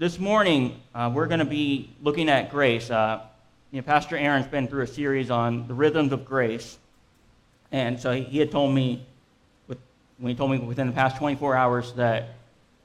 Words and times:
this 0.00 0.18
morning, 0.18 0.80
uh, 0.94 1.12
we're 1.14 1.26
going 1.26 1.40
to 1.40 1.44
be 1.44 1.90
looking 2.02 2.30
at 2.30 2.50
grace. 2.50 2.90
Uh, 2.90 3.20
you 3.70 3.82
know, 3.82 3.86
Pastor 3.86 4.16
Aaron's 4.16 4.46
been 4.46 4.66
through 4.66 4.84
a 4.84 4.86
series 4.86 5.30
on 5.30 5.68
the 5.68 5.74
rhythms 5.74 6.10
of 6.12 6.24
grace. 6.24 6.78
And 7.70 8.00
so 8.00 8.12
he, 8.12 8.38
had 8.38 8.50
told 8.50 8.74
me, 8.74 9.04
with, 9.68 9.76
when 10.16 10.30
he 10.30 10.34
told 10.34 10.52
me 10.52 10.58
within 10.58 10.86
the 10.86 10.94
past 10.94 11.18
24 11.18 11.54
hours 11.54 11.92
that, 11.92 12.30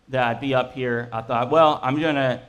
that 0.09 0.27
I'd 0.27 0.41
be 0.41 0.53
up 0.53 0.73
here, 0.73 1.07
I 1.13 1.21
thought, 1.21 1.49
well, 1.51 1.79
I'm 1.81 2.01
going 2.01 2.15
to 2.15 2.41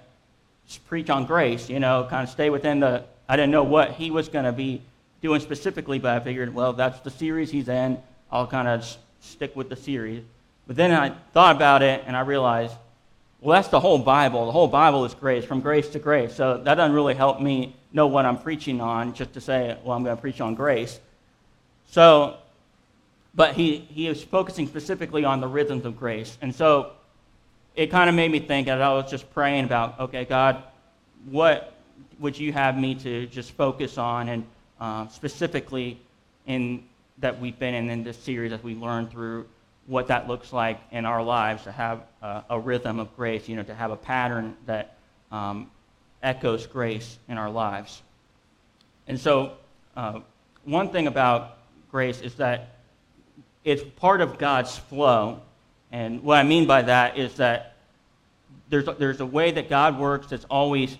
preach 0.88 1.10
on 1.10 1.26
grace, 1.26 1.70
you 1.70 1.78
know, 1.78 2.04
kind 2.10 2.24
of 2.24 2.28
stay 2.28 2.50
within 2.50 2.80
the, 2.80 3.04
I 3.28 3.36
didn't 3.36 3.52
know 3.52 3.62
what 3.62 3.92
he 3.92 4.10
was 4.10 4.28
going 4.28 4.46
to 4.46 4.52
be 4.52 4.82
doing 5.22 5.40
specifically, 5.40 6.00
but 6.00 6.10
I 6.10 6.18
figured, 6.18 6.52
well, 6.52 6.72
that's 6.72 6.98
the 6.98 7.10
series 7.10 7.52
he's 7.52 7.68
in. 7.68 8.02
I'll 8.32 8.48
kind 8.48 8.66
of 8.66 8.96
stick 9.20 9.54
with 9.54 9.68
the 9.68 9.76
series. 9.76 10.24
But 10.66 10.74
then 10.74 10.90
I 10.90 11.10
thought 11.32 11.54
about 11.54 11.82
it 11.82 12.02
and 12.04 12.16
I 12.16 12.22
realized, 12.22 12.74
well, 13.40 13.54
that's 13.56 13.68
the 13.68 13.80
whole 13.80 13.98
Bible. 13.98 14.46
The 14.46 14.52
whole 14.52 14.68
Bible 14.68 15.04
is 15.04 15.14
grace, 15.14 15.44
from 15.44 15.60
grace 15.60 15.88
to 15.90 15.98
grace. 15.98 16.34
So 16.34 16.58
that 16.58 16.74
doesn't 16.74 16.94
really 16.94 17.14
help 17.14 17.40
me 17.40 17.76
know 17.92 18.06
what 18.06 18.24
I'm 18.24 18.38
preaching 18.38 18.80
on, 18.80 19.14
just 19.14 19.32
to 19.34 19.40
say, 19.40 19.76
well, 19.84 19.96
I'm 19.96 20.04
going 20.04 20.16
to 20.16 20.20
preach 20.20 20.40
on 20.40 20.54
grace. 20.54 20.98
So, 21.88 22.38
but 23.34 23.54
he, 23.54 23.78
he 23.78 24.08
is 24.08 24.22
focusing 24.22 24.66
specifically 24.66 25.24
on 25.24 25.40
the 25.40 25.46
rhythms 25.46 25.84
of 25.84 25.98
grace. 25.98 26.38
And 26.40 26.54
so 26.54 26.92
it 27.74 27.90
kind 27.90 28.08
of 28.08 28.16
made 28.16 28.30
me 28.30 28.40
think, 28.40 28.68
as 28.68 28.80
I 28.80 28.92
was 28.92 29.10
just 29.10 29.30
praying 29.32 29.64
about, 29.64 30.00
okay, 30.00 30.24
God, 30.24 30.62
what 31.26 31.74
would 32.18 32.38
you 32.38 32.52
have 32.52 32.78
me 32.78 32.94
to 32.94 33.26
just 33.26 33.52
focus 33.52 33.98
on, 33.98 34.28
and 34.28 34.46
uh, 34.80 35.06
specifically 35.08 35.98
in 36.46 36.82
that 37.18 37.38
we've 37.40 37.58
been 37.58 37.74
in, 37.74 37.90
in 37.90 38.04
this 38.04 38.16
series 38.16 38.52
as 38.52 38.62
we 38.62 38.74
learn 38.74 39.08
through 39.08 39.46
what 39.86 40.08
that 40.08 40.28
looks 40.28 40.52
like 40.52 40.80
in 40.90 41.04
our 41.06 41.22
lives 41.22 41.64
to 41.64 41.72
have 41.72 42.02
a, 42.26 42.44
a 42.50 42.60
rhythm 42.60 42.98
of 42.98 43.14
grace, 43.16 43.48
you 43.48 43.56
know, 43.56 43.62
to 43.62 43.74
have 43.74 43.90
a 43.90 43.96
pattern 43.96 44.56
that 44.66 44.96
um, 45.30 45.70
echoes 46.22 46.66
grace 46.66 47.18
in 47.28 47.38
our 47.38 47.50
lives. 47.50 48.02
And 49.06 49.18
so, 49.18 49.52
uh, 49.96 50.20
one 50.64 50.90
thing 50.90 51.06
about 51.06 51.58
grace 51.90 52.20
is 52.20 52.34
that 52.34 52.78
it's 53.64 53.82
part 53.96 54.20
of 54.20 54.38
God's 54.38 54.76
flow. 54.76 55.40
And 55.92 56.22
what 56.22 56.38
I 56.38 56.42
mean 56.42 56.66
by 56.66 56.82
that 56.82 57.16
is 57.16 57.34
that 57.36 57.76
there's 58.68 58.88
a, 58.88 58.94
there's 58.94 59.20
a 59.20 59.26
way 59.26 59.52
that 59.52 59.68
God 59.68 59.98
works 59.98 60.26
that's 60.26 60.44
always, 60.46 60.96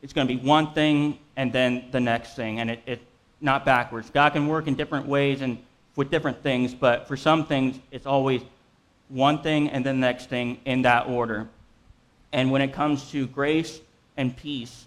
it's 0.00 0.14
going 0.14 0.26
to 0.26 0.34
be 0.34 0.40
one 0.40 0.72
thing 0.72 1.18
and 1.36 1.52
then 1.52 1.84
the 1.90 2.00
next 2.00 2.34
thing, 2.34 2.60
and 2.60 2.70
it, 2.70 2.82
it's 2.86 3.04
not 3.40 3.64
backwards. 3.66 4.08
God 4.08 4.32
can 4.32 4.48
work 4.48 4.66
in 4.66 4.74
different 4.74 5.06
ways 5.06 5.42
and 5.42 5.58
with 5.96 6.10
different 6.10 6.42
things, 6.42 6.72
but 6.72 7.06
for 7.06 7.16
some 7.16 7.44
things, 7.44 7.78
it's 7.90 8.06
always 8.06 8.40
one 9.12 9.42
thing 9.42 9.68
and 9.68 9.84
the 9.84 9.92
next 9.92 10.28
thing 10.28 10.58
in 10.64 10.82
that 10.82 11.06
order. 11.06 11.46
And 12.32 12.50
when 12.50 12.62
it 12.62 12.72
comes 12.72 13.10
to 13.10 13.26
grace 13.26 13.80
and 14.16 14.34
peace, 14.34 14.86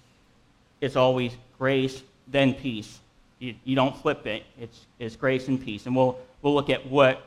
it's 0.81 0.95
always 0.95 1.31
grace, 1.59 2.01
then 2.27 2.55
peace. 2.55 2.99
You, 3.39 3.53
you 3.63 3.75
don't 3.75 3.95
flip 3.95 4.25
it. 4.25 4.43
It's, 4.59 4.85
it's 4.97 5.15
grace 5.15 5.47
and 5.47 5.63
peace. 5.63 5.85
And 5.85 5.95
we'll, 5.95 6.17
we'll 6.41 6.55
look 6.55 6.69
at 6.69 6.87
what, 6.87 7.21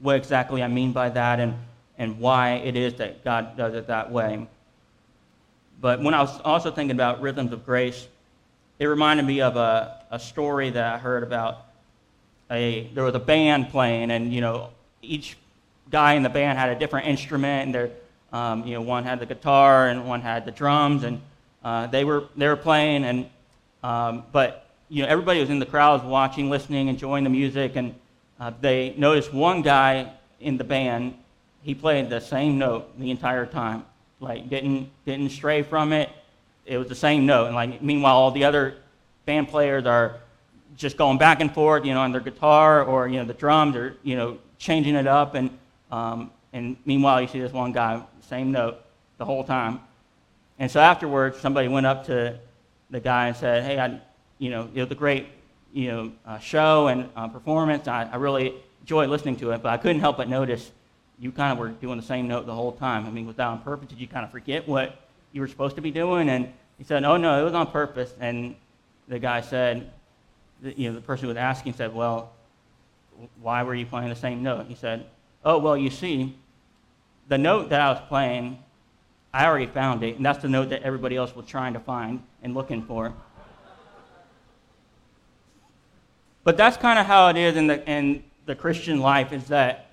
what 0.00 0.16
exactly 0.16 0.62
I 0.62 0.68
mean 0.68 0.92
by 0.92 1.10
that 1.10 1.40
and, 1.40 1.54
and 1.98 2.18
why 2.18 2.52
it 2.54 2.74
is 2.74 2.94
that 2.94 3.22
God 3.22 3.56
does 3.56 3.74
it 3.74 3.88
that 3.88 4.10
way. 4.10 4.46
But 5.80 6.02
when 6.02 6.14
I 6.14 6.22
was 6.22 6.40
also 6.40 6.70
thinking 6.70 6.96
about 6.96 7.20
rhythms 7.20 7.52
of 7.52 7.66
grace, 7.66 8.08
it 8.78 8.86
reminded 8.86 9.26
me 9.26 9.42
of 9.42 9.56
a, 9.56 10.00
a 10.10 10.18
story 10.18 10.70
that 10.70 10.94
I 10.94 10.98
heard 10.98 11.22
about 11.22 11.66
a 12.50 12.90
there 12.94 13.04
was 13.04 13.14
a 13.14 13.20
band 13.20 13.70
playing, 13.70 14.10
and 14.10 14.32
you 14.32 14.40
know 14.40 14.70
each 15.02 15.36
guy 15.90 16.14
in 16.14 16.22
the 16.22 16.28
band 16.28 16.58
had 16.58 16.70
a 16.70 16.78
different 16.78 17.06
instrument, 17.06 17.66
and 17.66 17.74
there, 17.74 17.90
um, 18.32 18.66
you 18.66 18.74
know, 18.74 18.82
one 18.82 19.04
had 19.04 19.20
the 19.20 19.26
guitar 19.26 19.88
and 19.88 20.06
one 20.06 20.20
had 20.20 20.44
the 20.44 20.50
drums, 20.50 21.04
and 21.04 21.20
uh, 21.64 21.86
they 21.88 22.04
were 22.04 22.24
they 22.36 22.46
were 22.46 22.56
playing, 22.56 23.04
and 23.04 23.28
um, 23.82 24.24
but 24.32 24.68
you 24.88 25.02
know 25.02 25.08
everybody 25.08 25.40
was 25.40 25.50
in 25.50 25.58
the 25.58 25.66
crowd, 25.66 26.04
watching, 26.04 26.48
listening, 26.50 26.88
enjoying 26.88 27.24
the 27.24 27.30
music, 27.30 27.76
and 27.76 27.94
uh, 28.38 28.52
they 28.60 28.94
noticed 28.96 29.32
one 29.32 29.62
guy 29.62 30.12
in 30.40 30.56
the 30.56 30.64
band, 30.64 31.14
he 31.62 31.74
played 31.74 32.08
the 32.08 32.20
same 32.20 32.58
note 32.58 32.98
the 32.98 33.10
entire 33.10 33.46
time, 33.46 33.84
like 34.20 34.48
didn't 34.48 34.88
didn't 35.04 35.30
stray 35.30 35.62
from 35.62 35.92
it. 35.92 36.08
It 36.64 36.78
was 36.78 36.88
the 36.88 36.94
same 36.94 37.26
note, 37.26 37.46
and 37.46 37.54
like 37.54 37.82
meanwhile 37.82 38.16
all 38.16 38.30
the 38.30 38.44
other 38.44 38.76
band 39.26 39.48
players 39.48 39.86
are 39.86 40.20
just 40.76 40.96
going 40.96 41.18
back 41.18 41.40
and 41.40 41.52
forth, 41.52 41.84
you 41.84 41.92
know, 41.92 42.00
on 42.00 42.12
their 42.12 42.20
guitar 42.20 42.82
or 42.84 43.08
you 43.08 43.18
know 43.18 43.24
the 43.24 43.34
drums 43.34 43.76
or 43.76 43.96
you 44.02 44.16
know 44.16 44.38
changing 44.58 44.94
it 44.94 45.06
up, 45.06 45.34
and 45.34 45.50
um, 45.90 46.30
and 46.52 46.76
meanwhile 46.84 47.20
you 47.20 47.28
see 47.28 47.40
this 47.40 47.52
one 47.52 47.72
guy, 47.72 48.02
same 48.28 48.52
note 48.52 48.78
the 49.18 49.24
whole 49.24 49.44
time. 49.44 49.80
And 50.58 50.70
so 50.70 50.80
afterwards, 50.80 51.38
somebody 51.38 51.68
went 51.68 51.86
up 51.86 52.06
to 52.06 52.38
the 52.90 53.00
guy 53.00 53.28
and 53.28 53.36
said, 53.36 53.64
"Hey, 53.64 53.78
I, 53.78 54.00
you 54.38 54.50
know, 54.50 54.68
it 54.74 54.80
was 54.82 54.90
a 54.90 54.94
great, 54.94 55.26
you 55.72 55.88
know, 55.88 56.12
uh, 56.26 56.38
show 56.38 56.88
and 56.88 57.08
uh, 57.16 57.28
performance. 57.28 57.88
I, 57.88 58.08
I 58.12 58.16
really 58.16 58.54
enjoyed 58.80 59.08
listening 59.08 59.36
to 59.36 59.52
it, 59.52 59.62
but 59.62 59.70
I 59.70 59.76
couldn't 59.76 60.00
help 60.00 60.16
but 60.16 60.28
notice 60.28 60.70
you 61.18 61.32
kind 61.32 61.52
of 61.52 61.58
were 61.58 61.68
doing 61.68 61.98
the 61.98 62.06
same 62.06 62.28
note 62.28 62.46
the 62.46 62.54
whole 62.54 62.72
time. 62.72 63.06
I 63.06 63.10
mean, 63.10 63.26
was 63.26 63.36
that 63.36 63.46
on 63.46 63.60
purpose? 63.60 63.88
Did 63.88 64.00
you 64.00 64.06
kind 64.06 64.24
of 64.24 64.30
forget 64.30 64.66
what 64.66 64.96
you 65.32 65.40
were 65.40 65.48
supposed 65.48 65.76
to 65.76 65.82
be 65.82 65.90
doing?" 65.90 66.28
And 66.28 66.52
he 66.78 66.84
said, 66.84 67.04
"Oh 67.04 67.16
no, 67.16 67.40
it 67.40 67.44
was 67.44 67.54
on 67.54 67.66
purpose." 67.68 68.12
And 68.20 68.54
the 69.08 69.18
guy 69.18 69.40
said, 69.40 69.90
you 70.62 70.88
know, 70.88 70.94
the 70.94 71.00
person 71.00 71.24
who 71.24 71.28
was 71.28 71.36
asking 71.36 71.74
said, 71.74 71.94
well, 71.94 72.32
why 73.42 73.62
were 73.62 73.74
you 73.74 73.86
playing 73.86 74.08
the 74.08 74.16
same 74.16 74.42
note? 74.42 74.66
He 74.66 74.74
said, 74.74 75.06
oh, 75.44 75.58
well, 75.58 75.76
you 75.76 75.90
see, 75.90 76.36
the 77.28 77.38
note 77.38 77.70
that 77.70 77.80
I 77.80 77.92
was 77.92 78.00
playing, 78.08 78.58
I 79.32 79.46
already 79.46 79.66
found 79.66 80.02
it, 80.02 80.16
and 80.16 80.24
that's 80.24 80.42
the 80.42 80.48
note 80.48 80.70
that 80.70 80.82
everybody 80.82 81.16
else 81.16 81.34
was 81.34 81.46
trying 81.46 81.74
to 81.74 81.80
find 81.80 82.22
and 82.42 82.54
looking 82.54 82.82
for. 82.82 83.14
But 86.42 86.56
that's 86.56 86.76
kind 86.76 86.98
of 86.98 87.06
how 87.06 87.28
it 87.28 87.36
is 87.36 87.56
in 87.56 87.66
the, 87.66 87.86
in 87.88 88.24
the 88.46 88.54
Christian 88.54 89.00
life 89.00 89.32
is 89.32 89.44
that 89.48 89.90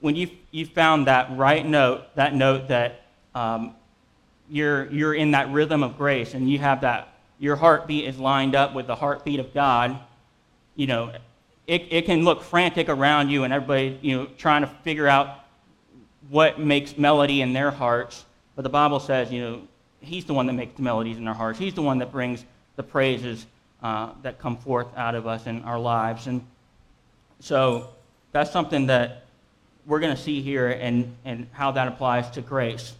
when 0.00 0.14
you, 0.14 0.30
you 0.50 0.64
found 0.64 1.06
that 1.08 1.36
right 1.36 1.66
note, 1.66 2.14
that 2.14 2.34
note 2.34 2.68
that 2.68 3.02
um, 3.34 3.74
you're, 4.48 4.90
you're 4.90 5.14
in 5.14 5.32
that 5.32 5.50
rhythm 5.50 5.82
of 5.82 5.98
grace 5.98 6.34
and 6.34 6.48
you 6.48 6.58
have 6.58 6.82
that, 6.82 7.14
your 7.38 7.56
heartbeat 7.56 8.04
is 8.04 8.18
lined 8.18 8.54
up 8.54 8.74
with 8.74 8.86
the 8.86 8.94
heartbeat 8.94 9.40
of 9.40 9.52
God, 9.52 9.98
you 10.76 10.86
know, 10.86 11.12
it, 11.68 11.86
it 11.90 12.06
can 12.06 12.24
look 12.24 12.42
frantic 12.42 12.88
around 12.88 13.28
you 13.28 13.44
and 13.44 13.52
everybody, 13.52 13.98
you 14.00 14.16
know, 14.16 14.26
trying 14.38 14.62
to 14.62 14.66
figure 14.66 15.06
out 15.06 15.44
what 16.30 16.58
makes 16.58 16.96
melody 16.96 17.42
in 17.42 17.52
their 17.52 17.70
hearts. 17.70 18.24
But 18.56 18.62
the 18.62 18.70
Bible 18.70 18.98
says, 18.98 19.30
you 19.30 19.40
know, 19.42 19.62
He's 20.00 20.24
the 20.24 20.32
one 20.32 20.46
that 20.46 20.52
makes 20.52 20.76
the 20.76 20.82
melodies 20.82 21.18
in 21.18 21.26
our 21.26 21.34
hearts. 21.34 21.58
He's 21.58 21.74
the 21.74 21.82
one 21.82 21.98
that 21.98 22.12
brings 22.12 22.44
the 22.76 22.82
praises 22.84 23.46
uh, 23.82 24.12
that 24.22 24.38
come 24.38 24.56
forth 24.56 24.86
out 24.96 25.16
of 25.16 25.26
us 25.26 25.46
in 25.46 25.62
our 25.64 25.78
lives. 25.78 26.28
And 26.28 26.40
so 27.40 27.88
that's 28.30 28.52
something 28.52 28.86
that 28.86 29.24
we're 29.86 29.98
going 29.98 30.14
to 30.14 30.22
see 30.22 30.40
here 30.40 30.68
and, 30.68 31.16
and 31.24 31.48
how 31.52 31.72
that 31.72 31.88
applies 31.88 32.30
to 32.30 32.40
grace. 32.40 32.94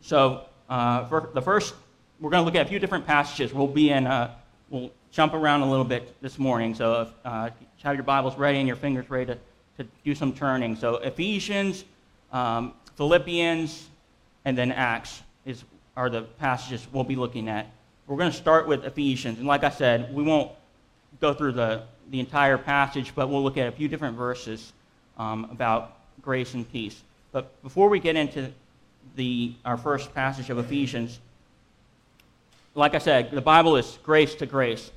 So 0.00 0.46
uh, 0.70 1.02
the 1.34 1.42
first, 1.42 1.74
we're 2.18 2.30
going 2.30 2.40
to 2.40 2.46
look 2.46 2.54
at 2.54 2.64
a 2.64 2.68
few 2.68 2.78
different 2.78 3.06
passages. 3.06 3.52
We'll 3.52 3.66
be 3.66 3.90
in, 3.90 4.06
uh, 4.06 4.34
we'll 4.70 4.90
jump 5.12 5.34
around 5.34 5.62
a 5.62 5.70
little 5.70 5.84
bit 5.84 6.14
this 6.20 6.38
morning. 6.38 6.74
So 6.74 7.02
if, 7.02 7.08
uh, 7.24 7.50
have 7.82 7.94
your 7.94 8.04
Bibles 8.04 8.36
ready 8.36 8.58
and 8.58 8.66
your 8.66 8.76
fingers 8.76 9.08
ready 9.10 9.26
to, 9.26 9.38
to 9.78 9.90
do 10.04 10.14
some 10.14 10.32
turning. 10.32 10.76
So 10.76 10.96
Ephesians, 10.96 11.84
um, 12.32 12.74
Philippians, 12.96 13.88
and 14.44 14.56
then 14.56 14.72
Acts 14.72 15.22
is, 15.44 15.64
are 15.96 16.10
the 16.10 16.22
passages 16.22 16.86
we'll 16.92 17.04
be 17.04 17.16
looking 17.16 17.48
at. 17.48 17.66
We're 18.06 18.16
going 18.16 18.30
to 18.30 18.36
start 18.36 18.66
with 18.66 18.84
Ephesians. 18.84 19.38
And 19.38 19.46
like 19.46 19.64
I 19.64 19.70
said, 19.70 20.14
we 20.14 20.22
won't 20.22 20.52
go 21.20 21.32
through 21.32 21.52
the, 21.52 21.82
the 22.10 22.20
entire 22.20 22.58
passage, 22.58 23.12
but 23.14 23.28
we'll 23.28 23.42
look 23.42 23.56
at 23.56 23.68
a 23.68 23.72
few 23.72 23.88
different 23.88 24.16
verses 24.16 24.72
um, 25.18 25.48
about 25.50 25.96
grace 26.22 26.54
and 26.54 26.70
peace. 26.70 27.02
But 27.32 27.62
before 27.62 27.88
we 27.88 28.00
get 28.00 28.16
into 28.16 28.52
the, 29.16 29.54
our 29.64 29.76
first 29.76 30.14
passage 30.14 30.50
of 30.50 30.58
Ephesians, 30.58 31.20
like 32.74 32.94
I 32.94 32.98
said, 32.98 33.30
the 33.30 33.40
Bible 33.40 33.76
is 33.76 33.98
grace 34.02 34.34
to 34.36 34.46
grace. 34.46 34.90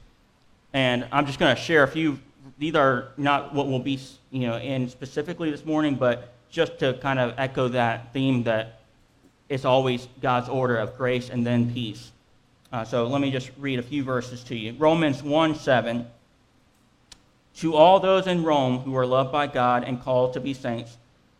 And 0.73 1.07
I'm 1.11 1.25
just 1.25 1.39
going 1.39 1.55
to 1.55 1.61
share 1.61 1.83
a 1.83 1.87
few. 1.87 2.19
These 2.57 2.75
are 2.75 3.09
not 3.17 3.53
what 3.53 3.67
we'll 3.67 3.79
be 3.79 3.99
you 4.31 4.47
know, 4.47 4.57
in 4.57 4.89
specifically 4.89 5.51
this 5.51 5.63
morning, 5.63 5.95
but 5.95 6.33
just 6.49 6.79
to 6.79 6.93
kind 6.95 7.19
of 7.19 7.35
echo 7.37 7.67
that 7.69 8.11
theme 8.13 8.43
that 8.43 8.81
it's 9.49 9.65
always 9.65 10.07
God's 10.21 10.49
order 10.49 10.77
of 10.77 10.97
grace 10.97 11.29
and 11.29 11.45
then 11.45 11.71
peace. 11.71 12.11
Uh, 12.71 12.83
so 12.83 13.05
let 13.05 13.21
me 13.21 13.29
just 13.29 13.51
read 13.59 13.77
a 13.77 13.83
few 13.83 14.03
verses 14.03 14.43
to 14.45 14.55
you. 14.55 14.73
Romans 14.73 15.21
1 15.21 15.55
7. 15.55 16.07
To 17.57 17.75
all 17.75 17.99
those 17.99 18.25
in 18.25 18.43
Rome 18.43 18.79
who 18.79 18.95
are 18.95 19.05
loved 19.05 19.31
by 19.31 19.45
God 19.45 19.83
and 19.83 20.01
called 20.01 20.33
to 20.33 20.39
be 20.39 20.55
saints, 20.55 20.97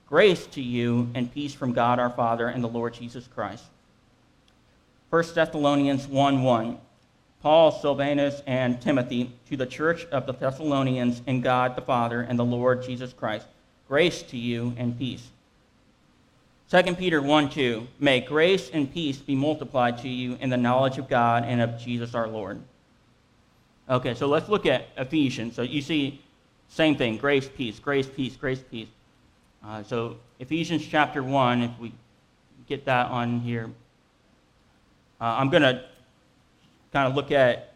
grace 0.08 0.46
to 0.48 0.62
you 0.62 1.10
and 1.16 1.34
peace 1.34 1.56
from 1.56 1.74
God 1.74 1.98
our 1.98 2.12
Father 2.12 2.48
and 2.48 2.64
the 2.64 2.68
Lord 2.68 2.94
Jesus 2.94 3.28
Christ. 3.34 3.64
1 5.10 5.24
Thessalonians 5.34 6.08
1 6.08 6.44
1. 6.44 6.78
Paul, 7.44 7.74
Silvanus, 7.74 8.42
and 8.48 8.82
Timothy 8.82 9.30
to 9.50 9.58
the 9.58 9.66
church 9.66 10.06
of 10.06 10.26
the 10.26 10.32
Thessalonians 10.32 11.22
in 11.28 11.42
God 11.42 11.76
the 11.76 11.82
Father 11.82 12.22
and 12.22 12.40
the 12.40 12.46
Lord 12.46 12.82
Jesus 12.82 13.12
Christ. 13.12 13.46
Grace 13.90 14.22
to 14.24 14.38
you 14.38 14.74
and 14.78 14.98
peace. 14.98 15.28
2 16.72 16.96
Peter 16.96 17.22
1 17.22 17.50
2, 17.50 17.86
may 18.00 18.22
grace 18.22 18.70
and 18.70 18.92
peace 18.92 19.18
be 19.18 19.36
multiplied 19.36 19.98
to 20.00 20.08
you 20.08 20.38
in 20.40 20.50
the 20.50 20.58
knowledge 20.58 20.98
of 20.98 21.10
God 21.10 21.44
and 21.44 21.62
of 21.62 21.78
Jesus 21.78 22.16
our 22.16 22.30
Lord. 22.30 22.62
Okay, 23.90 24.14
so 24.14 24.28
let's 24.28 24.48
look 24.48 24.66
at 24.66 24.88
Ephesians. 24.96 25.54
So 25.54 25.64
you 25.64 25.82
see, 25.82 26.22
same 26.70 26.96
thing 26.96 27.18
grace, 27.18 27.50
peace, 27.54 27.78
grace, 27.78 28.08
peace, 28.08 28.38
grace, 28.38 28.64
peace. 28.72 28.88
Uh, 29.66 29.84
so 29.84 30.16
Ephesians 30.40 30.88
chapter 30.88 31.22
1, 31.22 31.62
if 31.62 31.78
we 31.78 31.92
get 32.70 32.86
that 32.86 33.12
on 33.12 33.42
here, 33.42 33.70
uh, 35.20 35.36
I'm 35.38 35.50
going 35.50 35.64
to 35.64 35.84
kind 36.94 37.08
of 37.08 37.16
look 37.16 37.32
at, 37.32 37.74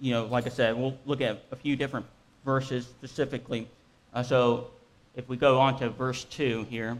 you 0.00 0.12
know, 0.12 0.26
like 0.26 0.46
I 0.46 0.50
said, 0.50 0.76
we'll 0.76 0.98
look 1.06 1.20
at 1.20 1.44
a 1.52 1.56
few 1.56 1.76
different 1.76 2.04
verses 2.44 2.84
specifically. 2.84 3.68
Uh, 4.12 4.22
so 4.22 4.68
if 5.14 5.28
we 5.28 5.36
go 5.36 5.58
on 5.58 5.78
to 5.78 5.88
verse 5.88 6.24
2 6.24 6.66
here. 6.68 6.98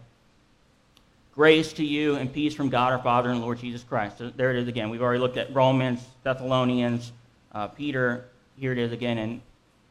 Grace 1.34 1.74
to 1.74 1.84
you 1.84 2.14
and 2.14 2.32
peace 2.32 2.54
from 2.54 2.70
God 2.70 2.92
our 2.92 3.02
Father 3.02 3.28
and 3.28 3.42
Lord 3.42 3.58
Jesus 3.58 3.82
Christ. 3.82 4.16
So 4.16 4.30
there 4.30 4.50
it 4.50 4.56
is 4.56 4.68
again. 4.68 4.88
We've 4.88 5.02
already 5.02 5.20
looked 5.20 5.36
at 5.36 5.54
Romans, 5.54 6.00
Thessalonians, 6.22 7.12
uh, 7.52 7.66
Peter. 7.66 8.24
Here 8.56 8.72
it 8.72 8.78
is 8.78 8.92
again 8.92 9.18
in, 9.18 9.42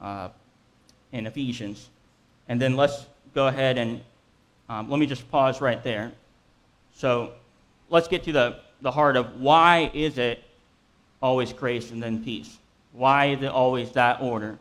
uh, 0.01 0.29
in 1.11 1.27
Ephesians. 1.27 1.89
And 2.47 2.59
then 2.59 2.75
let's 2.75 3.05
go 3.35 3.45
ahead 3.45 3.77
and 3.77 4.01
um, 4.69 4.89
let 4.89 4.99
me 4.99 5.05
just 5.05 5.29
pause 5.29 5.61
right 5.61 5.83
there. 5.83 6.11
So 6.95 7.33
let's 7.89 8.07
get 8.07 8.23
to 8.23 8.31
the, 8.31 8.59
the 8.81 8.89
heart 8.89 9.15
of 9.15 9.39
why 9.39 9.91
is 9.93 10.17
it 10.17 10.43
always 11.21 11.53
grace 11.53 11.91
and 11.91 12.01
then 12.01 12.23
peace? 12.23 12.57
Why 12.91 13.25
is 13.27 13.41
it 13.41 13.47
always 13.47 13.91
that 13.91 14.21
order? 14.21 14.57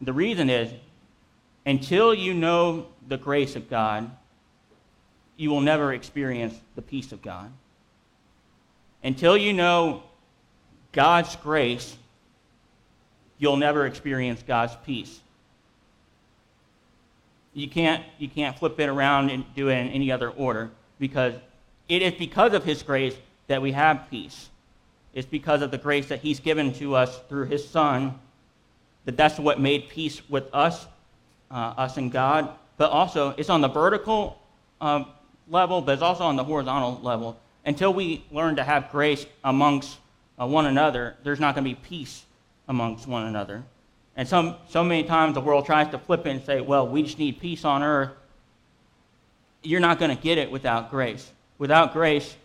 The 0.00 0.12
reason 0.12 0.50
is 0.50 0.72
until 1.64 2.12
you 2.12 2.34
know 2.34 2.86
the 3.06 3.16
grace 3.16 3.56
of 3.56 3.70
God, 3.70 4.10
you 5.36 5.50
will 5.50 5.60
never 5.60 5.92
experience 5.92 6.54
the 6.74 6.82
peace 6.82 7.12
of 7.12 7.22
God. 7.22 7.52
Until 9.04 9.36
you 9.36 9.52
know 9.52 10.02
God's 10.92 11.34
grace, 11.36 11.96
you'll 13.38 13.56
never 13.56 13.86
experience 13.86 14.42
God's 14.46 14.76
peace. 14.84 15.20
You 17.54 17.68
can't, 17.68 18.04
you 18.18 18.28
can't 18.28 18.58
flip 18.58 18.78
it 18.78 18.88
around 18.88 19.30
and 19.30 19.44
do 19.54 19.68
it 19.68 19.74
in 19.74 19.88
any 19.88 20.10
other 20.10 20.30
order 20.30 20.70
because 20.98 21.34
it 21.88 22.02
is 22.02 22.14
because 22.14 22.54
of 22.54 22.64
His 22.64 22.82
grace 22.82 23.14
that 23.48 23.60
we 23.60 23.72
have 23.72 24.08
peace. 24.10 24.48
It's 25.14 25.26
because 25.26 25.62
of 25.62 25.70
the 25.70 25.78
grace 25.78 26.08
that 26.08 26.20
He's 26.20 26.40
given 26.40 26.72
to 26.74 26.94
us 26.94 27.20
through 27.28 27.46
His 27.46 27.66
Son 27.68 28.18
that 29.04 29.16
that's 29.16 29.38
what 29.38 29.60
made 29.60 29.88
peace 29.88 30.22
with 30.28 30.48
us, 30.54 30.86
uh, 31.50 31.74
us 31.76 31.96
and 31.96 32.10
God. 32.10 32.50
But 32.76 32.90
also, 32.90 33.34
it's 33.36 33.50
on 33.50 33.60
the 33.60 33.68
vertical 33.68 34.40
um, 34.80 35.06
level, 35.48 35.80
but 35.80 35.92
it's 35.92 36.02
also 36.02 36.24
on 36.24 36.36
the 36.36 36.44
horizontal 36.44 37.00
level. 37.02 37.38
Until 37.64 37.92
we 37.92 38.24
learn 38.30 38.56
to 38.56 38.64
have 38.64 38.90
grace 38.90 39.26
amongst 39.44 39.98
uh, 40.40 40.46
one 40.46 40.66
another, 40.66 41.16
there's 41.24 41.40
not 41.40 41.54
going 41.54 41.64
to 41.64 41.70
be 41.70 41.74
peace 41.74 42.24
amongst 42.68 43.06
one 43.06 43.26
another. 43.26 43.62
And 44.16 44.28
some, 44.28 44.56
so 44.68 44.84
many 44.84 45.04
times 45.04 45.34
the 45.34 45.40
world 45.40 45.66
tries 45.66 45.88
to 45.90 45.98
flip 45.98 46.26
it 46.26 46.30
and 46.30 46.44
say, 46.44 46.60
well, 46.60 46.86
we 46.86 47.02
just 47.02 47.18
need 47.18 47.40
peace 47.40 47.64
on 47.64 47.82
earth. 47.82 48.10
You're 49.62 49.80
not 49.80 49.98
going 49.98 50.14
to 50.14 50.20
get 50.20 50.38
it 50.38 50.50
without 50.50 50.90
grace. 50.90 51.30
Without 51.58 51.92
grace, 51.92 52.36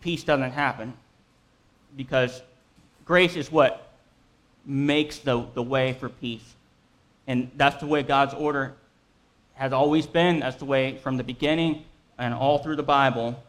peace 0.00 0.24
doesn't 0.24 0.52
happen 0.52 0.94
because 1.96 2.42
grace 3.04 3.36
is 3.36 3.50
what 3.50 3.90
makes 4.64 5.18
the, 5.18 5.46
the 5.54 5.62
way 5.62 5.92
for 5.94 6.08
peace. 6.08 6.54
And 7.26 7.50
that's 7.56 7.76
the 7.76 7.86
way 7.86 8.02
God's 8.02 8.34
order 8.34 8.74
has 9.54 9.72
always 9.72 10.06
been. 10.06 10.40
That's 10.40 10.56
the 10.56 10.64
way 10.64 10.98
from 10.98 11.16
the 11.16 11.24
beginning 11.24 11.84
and 12.18 12.34
all 12.34 12.58
through 12.58 12.76
the 12.76 12.82
Bible. 12.82 13.42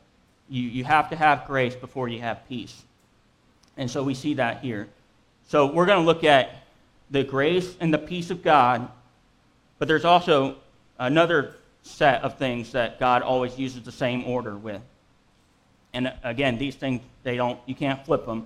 You, 0.49 0.63
you 0.63 0.83
have 0.83 1.09
to 1.09 1.15
have 1.15 1.45
grace 1.45 1.75
before 1.75 2.07
you 2.07 2.21
have 2.21 2.47
peace. 2.47 2.83
And 3.75 3.91
so 3.91 4.03
we 4.03 4.13
see 4.13 4.35
that 4.35 4.61
here. 4.61 4.87
So 5.47 5.67
we're 5.71 5.85
going 5.85 5.99
to 5.99 6.05
look 6.05 6.23
at 6.23 6.63
the 7.09 7.23
grace 7.23 7.75
and 7.79 7.93
the 7.93 7.97
peace 7.97 8.31
of 8.31 8.43
God, 8.43 8.89
but 9.79 9.87
there's 9.87 10.05
also 10.05 10.57
another 10.99 11.55
set 11.83 12.21
of 12.23 12.37
things 12.37 12.71
that 12.73 12.99
God 12.99 13.21
always 13.21 13.57
uses 13.57 13.83
the 13.83 13.91
same 13.91 14.25
order 14.25 14.57
with. 14.57 14.81
And 15.97 16.13
again, 16.23 16.59
these 16.59 16.75
things, 16.75 17.01
they 17.23 17.37
don't, 17.37 17.59
you 17.65 17.73
can't 17.73 18.05
flip 18.05 18.27
them. 18.27 18.45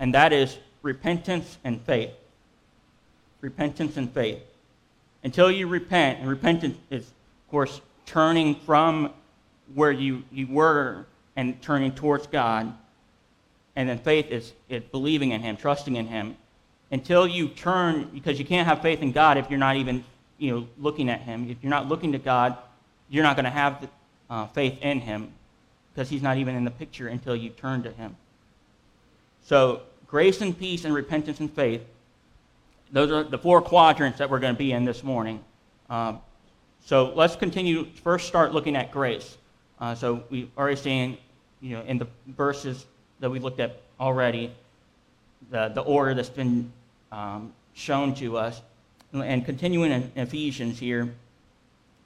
And 0.00 0.12
that 0.14 0.32
is 0.32 0.58
repentance 0.82 1.58
and 1.62 1.80
faith. 1.82 2.10
Repentance 3.40 3.96
and 3.96 4.12
faith. 4.12 4.42
Until 5.22 5.48
you 5.48 5.68
repent, 5.68 6.18
and 6.18 6.28
repentance 6.28 6.76
is, 6.90 7.02
of 7.04 7.50
course, 7.52 7.80
turning 8.04 8.56
from 8.56 9.12
where 9.74 9.92
you, 9.92 10.24
you 10.32 10.48
were 10.48 11.06
and 11.36 11.62
turning 11.62 11.92
towards 11.92 12.26
God. 12.26 12.74
And 13.76 13.88
then 13.88 14.00
faith 14.00 14.26
is, 14.32 14.52
is 14.68 14.82
believing 14.82 15.30
in 15.30 15.42
Him, 15.42 15.56
trusting 15.56 15.94
in 15.94 16.08
Him. 16.08 16.36
Until 16.90 17.28
you 17.28 17.46
turn, 17.46 18.10
because 18.12 18.40
you 18.40 18.44
can't 18.44 18.66
have 18.66 18.82
faith 18.82 19.02
in 19.02 19.12
God 19.12 19.38
if 19.38 19.48
you're 19.48 19.60
not 19.60 19.76
even 19.76 20.02
you 20.36 20.50
know, 20.50 20.68
looking 20.78 21.10
at 21.10 21.20
Him. 21.20 21.48
If 21.48 21.58
you're 21.62 21.70
not 21.70 21.86
looking 21.86 22.10
to 22.10 22.18
God, 22.18 22.58
you're 23.08 23.22
not 23.22 23.36
going 23.36 23.44
to 23.44 23.50
have 23.52 23.82
the, 23.82 23.88
uh, 24.28 24.46
faith 24.48 24.78
in 24.82 24.98
Him 24.98 25.32
because 26.00 26.08
He's 26.08 26.22
not 26.22 26.38
even 26.38 26.56
in 26.56 26.64
the 26.64 26.70
picture 26.70 27.08
until 27.08 27.36
you 27.36 27.50
turn 27.50 27.82
to 27.82 27.92
Him. 27.92 28.16
So 29.42 29.82
grace 30.06 30.40
and 30.40 30.58
peace 30.58 30.86
and 30.86 30.94
repentance 30.94 31.40
and 31.40 31.52
faith. 31.52 31.82
Those 32.90 33.12
are 33.12 33.22
the 33.22 33.36
four 33.36 33.60
quadrants 33.60 34.16
that 34.16 34.30
we're 34.30 34.38
going 34.38 34.54
to 34.54 34.58
be 34.58 34.72
in 34.72 34.86
this 34.86 35.04
morning. 35.04 35.44
Um, 35.90 36.20
so 36.86 37.12
let's 37.14 37.36
continue. 37.36 37.84
First, 38.02 38.26
start 38.26 38.54
looking 38.54 38.76
at 38.76 38.90
grace. 38.90 39.36
Uh, 39.78 39.94
so 39.94 40.24
we've 40.30 40.48
already 40.56 40.80
seen, 40.80 41.18
you 41.60 41.76
know, 41.76 41.82
in 41.82 41.98
the 41.98 42.06
verses 42.28 42.86
that 43.18 43.28
we 43.28 43.38
looked 43.38 43.60
at 43.60 43.82
already, 44.00 44.54
the, 45.50 45.68
the 45.68 45.82
order 45.82 46.14
that's 46.14 46.30
been 46.30 46.72
um, 47.12 47.52
shown 47.74 48.14
to 48.14 48.38
us. 48.38 48.62
And 49.12 49.44
continuing 49.44 49.92
in 49.92 50.10
Ephesians 50.16 50.78
here, 50.78 51.12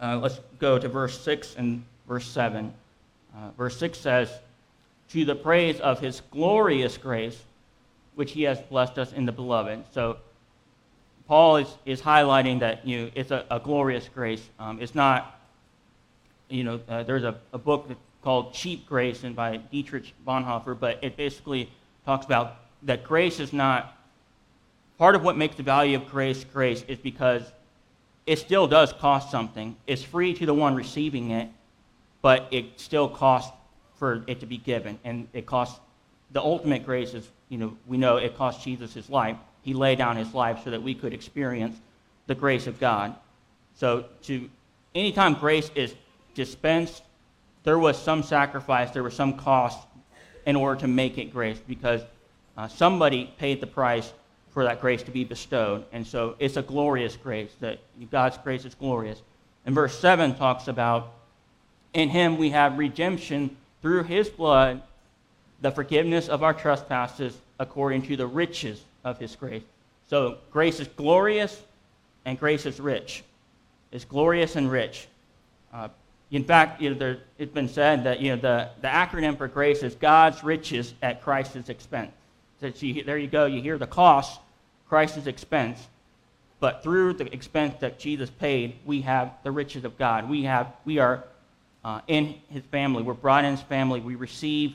uh, 0.01 0.19
let's 0.21 0.41
go 0.59 0.81
to 0.81 0.89
verse 0.89 1.21
6 1.21 1.55
and 1.55 1.85
verse 2.09 2.27
7. 2.27 2.75
Uh, 3.37 3.51
verse 3.57 3.77
6 3.79 3.99
says, 3.99 4.31
To 5.11 5.25
the 5.25 5.35
praise 5.35 5.81
of 5.81 6.01
his 6.01 6.23
glorious 6.31 6.97
grace, 6.97 7.41
which 8.15 8.33
he 8.33 8.43
has 8.43 8.61
blessed 8.61 8.99
us 8.99 9.13
in 9.13 9.27
the 9.27 9.33
beloved. 9.33 9.85
So 9.93 10.19
Paul 11.27 11.57
is, 11.57 11.69
is 11.85 12.01
highlighting 12.01 12.61
that 12.61 12.87
you 12.87 13.03
know, 13.03 13.11
it's 13.15 13.31
a, 13.31 13.45
a 13.51 13.59
glorious 13.59 14.09
grace. 14.13 14.43
Um, 14.59 14.81
it's 14.81 14.95
not, 14.95 15.41
you 16.49 16.65
know, 16.65 16.81
uh, 16.89 17.03
there's 17.03 17.25
a, 17.25 17.37
a 17.53 17.59
book 17.59 17.91
called 18.23 18.55
Cheap 18.55 18.87
Grace 18.87 19.25
and 19.25 19.35
by 19.35 19.57
Dietrich 19.57 20.13
Bonhoeffer, 20.27 20.79
but 20.79 20.99
it 21.03 21.17
basically 21.17 21.71
talks 22.05 22.25
about 22.27 22.57
that 22.83 23.05
grace 23.05 23.41
is 23.41 23.53
not, 23.53 23.97
part 24.99 25.15
of 25.15 25.23
what 25.23 25.37
makes 25.37 25.57
the 25.57 25.63
value 25.63 25.97
of 25.97 26.07
grace 26.07 26.45
grace 26.45 26.85
is 26.89 26.99
because 26.99 27.43
it 28.27 28.39
still 28.39 28.67
does 28.67 28.93
cost 28.93 29.31
something. 29.31 29.77
It's 29.87 30.03
free 30.03 30.35
to 30.35 30.47
the 30.47 30.55
one 30.55 30.75
receiving 30.75 31.31
it, 31.31 31.49
but 32.25 32.49
it 32.51 32.81
still 32.81 33.07
costs 33.07 33.53
for 33.97 34.25
it 34.27 34.41
to 34.41 34.47
be 34.47 34.57
given. 34.57 34.99
And 35.05 35.29
it 35.35 35.45
costs, 35.45 35.79
the 36.33 36.41
ultimate 36.41 36.87
grace 36.87 37.13
is 37.13 37.29
you 37.51 37.59
know, 37.59 37.77
we 37.87 37.99
know 37.99 38.17
it 38.17 38.35
cost 38.39 38.65
Jesus 38.65 38.95
his 38.95 39.11
life. 39.11 39.37
He 39.61 39.75
laid 39.75 39.99
down 39.99 40.17
his 40.17 40.33
life 40.33 40.61
so 40.65 40.71
that 40.71 40.83
we 40.83 40.95
could 40.95 41.13
experience 41.13 41.77
the 42.27 42.35
grace 42.35 42.67
of 42.67 42.81
God. 42.81 43.15
So 43.75 44.07
to 44.23 44.49
anytime 44.95 45.35
grace 45.35 45.71
is 45.75 45.95
dispensed, 46.35 47.03
there 47.63 47.79
was 47.79 48.01
some 48.01 48.23
sacrifice, 48.23 48.91
there 48.91 49.03
was 49.03 49.13
some 49.13 49.37
cost 49.37 49.87
in 50.47 50.57
order 50.57 50.81
to 50.81 50.89
make 50.89 51.19
it 51.19 51.31
grace 51.31 51.59
because 51.69 52.01
uh, 52.57 52.69
somebody 52.69 53.35
paid 53.39 53.61
the 53.61 53.67
price 53.67 54.15
for 54.49 54.65
that 54.65 54.81
grace 54.81 55.03
to 55.03 55.11
be 55.11 55.25
bestowed. 55.25 55.85
And 55.93 56.07
so 56.07 56.37
it's 56.39 56.57
a 56.57 56.63
glorious 56.63 57.17
grace, 57.17 57.51
that 57.61 57.81
God's 58.11 58.39
grace 58.39 58.65
is 58.65 58.75
glorious. 58.75 59.21
And 59.67 59.75
verse 59.75 59.99
7 59.99 60.37
talks 60.37 60.69
about, 60.69 61.13
in 61.95 62.11
him 62.11 62.37
we 62.37 62.51
have 62.51 62.77
redemption 62.77 63.57
through 63.81 64.03
his 64.05 64.29
blood 64.29 64.83
the 65.61 65.71
forgiveness 65.71 66.29
of 66.29 66.43
our 66.43 66.53
trespasses 66.53 67.35
according 67.59 68.03
to 68.03 68.17
the 68.17 68.27
riches 68.27 68.83
of 69.05 69.19
his 69.19 69.35
grace. 69.35 69.63
So 70.09 70.39
grace 70.51 70.81
is 70.81 70.89
glorious 70.89 71.63
and 72.27 72.39
grace 72.39 72.67
is 72.67 72.79
rich. 72.81 73.23
It's 73.91 74.05
glorious 74.05 74.57
and 74.57 74.71
rich. 74.71 75.09
Uh, 75.73 75.89
in 76.31 76.45
fact, 76.45 76.83
you 76.83 76.91
know, 76.91 76.99
there, 76.99 77.19
it's 77.39 77.53
been 77.53 77.69
said 77.69 78.05
that 78.05 78.21
you 78.21 78.35
know, 78.35 78.43
the, 78.43 78.69
the 78.81 78.89
acronym 78.89 79.39
for 79.39 79.49
grace 79.49 79.83
is 79.83 79.95
God's 79.95 80.43
riches 80.43 80.93
at 81.01 81.23
Christ's 81.23 81.69
expense. 81.69 82.13
So 82.61 82.67
you, 82.67 83.05
there 83.05 83.19
you 83.19 83.29
go. 83.29 83.47
You 83.47 83.63
hear 83.63 83.79
the 83.79 83.87
cost, 83.87 84.41
Christ's 84.89 85.27
expense. 85.27 85.87
But 86.61 86.83
through 86.83 87.15
the 87.15 87.33
expense 87.33 87.75
that 87.81 87.99
Jesus 87.99 88.31
paid, 88.31 88.77
we 88.85 89.03
have 89.03 89.33
the 89.43 89.51
riches 89.51 89.85
of 89.85 89.97
God. 89.97 90.29
We, 90.29 90.45
have, 90.45 90.73
we 90.85 90.99
are 90.99 91.25
uh, 91.85 92.01
in 92.07 92.35
his 92.51 92.63
family. 92.65 93.03
We're 93.03 93.15
brought 93.15 93.45
in 93.45 93.53
his 93.53 93.63
family. 93.63 94.01
We 94.01 94.15
receive 94.15 94.75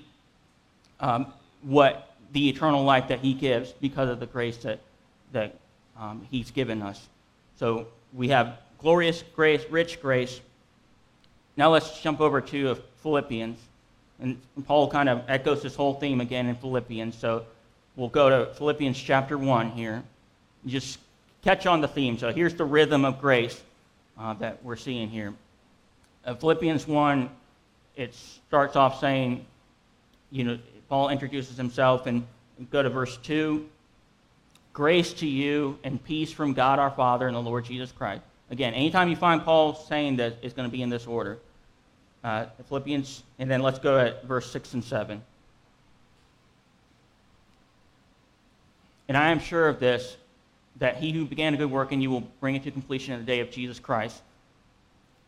um, 0.99 1.27
what 1.63 2.15
the 2.31 2.49
eternal 2.49 2.83
life 2.83 3.07
that 3.07 3.19
he 3.19 3.33
gives 3.33 3.71
because 3.71 4.09
of 4.09 4.19
the 4.19 4.27
grace 4.27 4.57
that, 4.57 4.79
that 5.31 5.55
um, 5.97 6.25
he's 6.29 6.51
given 6.51 6.81
us. 6.81 7.07
So 7.57 7.87
we 8.13 8.29
have 8.29 8.59
glorious 8.77 9.23
grace, 9.35 9.63
rich 9.69 10.01
grace, 10.01 10.39
Now 11.57 11.71
let's 11.71 11.99
jump 12.01 12.21
over 12.21 12.39
to 12.41 12.77
Philippians. 13.03 13.59
And 14.21 14.39
Paul 14.65 14.89
kind 14.89 15.09
of 15.09 15.23
echoes 15.27 15.61
this 15.61 15.75
whole 15.75 15.93
theme 15.93 16.21
again 16.21 16.47
in 16.47 16.55
Philippians. 16.55 17.17
So 17.17 17.45
we'll 17.95 18.09
go 18.09 18.29
to 18.29 18.53
Philippians 18.53 18.97
chapter 18.97 19.37
1 19.37 19.71
here. 19.71 20.03
Just 20.65 20.99
catch 21.43 21.65
on 21.65 21.81
the 21.81 21.87
theme. 21.87 22.17
So 22.17 22.31
here's 22.31 22.53
the 22.53 22.65
rhythm 22.65 23.05
of 23.05 23.19
grace 23.19 23.61
uh, 24.17 24.33
that 24.35 24.63
we're 24.63 24.75
seeing 24.75 25.09
here. 25.09 25.33
Uh, 26.25 26.35
Philippians 26.35 26.87
1, 26.87 27.29
it 27.95 28.13
starts 28.13 28.75
off 28.75 28.99
saying, 28.99 29.45
you 30.31 30.43
know, 30.43 30.59
Paul 30.89 31.09
introduces 31.09 31.57
himself 31.57 32.05
and 32.05 32.25
go 32.71 32.83
to 32.83 32.89
verse 32.89 33.17
2. 33.17 33.67
Grace 34.73 35.13
to 35.13 35.27
you 35.27 35.77
and 35.83 36.03
peace 36.03 36.31
from 36.31 36.53
God 36.53 36.79
our 36.79 36.91
Father 36.91 37.27
and 37.27 37.35
the 37.35 37.41
Lord 37.41 37.65
Jesus 37.65 37.91
Christ. 37.91 38.21
Again, 38.51 38.73
anytime 38.73 39.09
you 39.09 39.15
find 39.15 39.43
Paul 39.43 39.75
saying 39.75 40.17
that, 40.17 40.37
it's 40.41 40.53
going 40.53 40.67
to 40.67 40.71
be 40.71 40.81
in 40.81 40.89
this 40.89 41.05
order. 41.05 41.37
Uh, 42.23 42.45
Philippians, 42.67 43.23
and 43.37 43.49
then 43.49 43.61
let's 43.61 43.79
go 43.79 43.97
at 43.97 44.25
verse 44.25 44.51
6 44.51 44.73
and 44.73 44.83
7. 44.83 45.21
And 49.07 49.17
I 49.17 49.29
am 49.29 49.39
sure 49.39 49.67
of 49.67 49.79
this, 49.79 50.17
that 50.77 50.97
he 50.97 51.11
who 51.11 51.25
began 51.25 51.53
a 51.53 51.57
good 51.57 51.71
work 51.71 51.91
in 51.91 52.01
you 52.01 52.09
will 52.09 52.27
bring 52.39 52.55
it 52.55 52.63
to 52.63 52.71
completion 52.71 53.13
in 53.13 53.19
the 53.19 53.25
day 53.25 53.39
of 53.39 53.51
Jesus 53.51 53.79
Christ. 53.79 54.21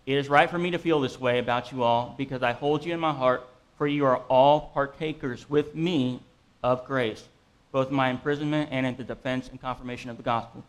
It 0.05 0.17
is 0.17 0.29
right 0.29 0.49
for 0.49 0.57
me 0.57 0.71
to 0.71 0.79
feel 0.79 0.99
this 0.99 1.19
way 1.19 1.39
about 1.39 1.71
you 1.71 1.83
all, 1.83 2.15
because 2.17 2.41
I 2.41 2.53
hold 2.53 2.85
you 2.85 2.93
in 2.93 2.99
my 2.99 3.13
heart, 3.13 3.47
for 3.77 3.87
you 3.87 4.05
are 4.05 4.17
all 4.29 4.71
partakers 4.73 5.49
with 5.49 5.75
me 5.75 6.19
of 6.63 6.85
grace, 6.85 7.23
both 7.71 7.89
in 7.89 7.95
my 7.95 8.09
imprisonment 8.09 8.69
and 8.71 8.85
in 8.85 8.95
the 8.95 9.03
defense 9.03 9.49
and 9.49 9.61
confirmation 9.61 10.09
of 10.09 10.17
the 10.17 10.23
gospel. 10.23 10.63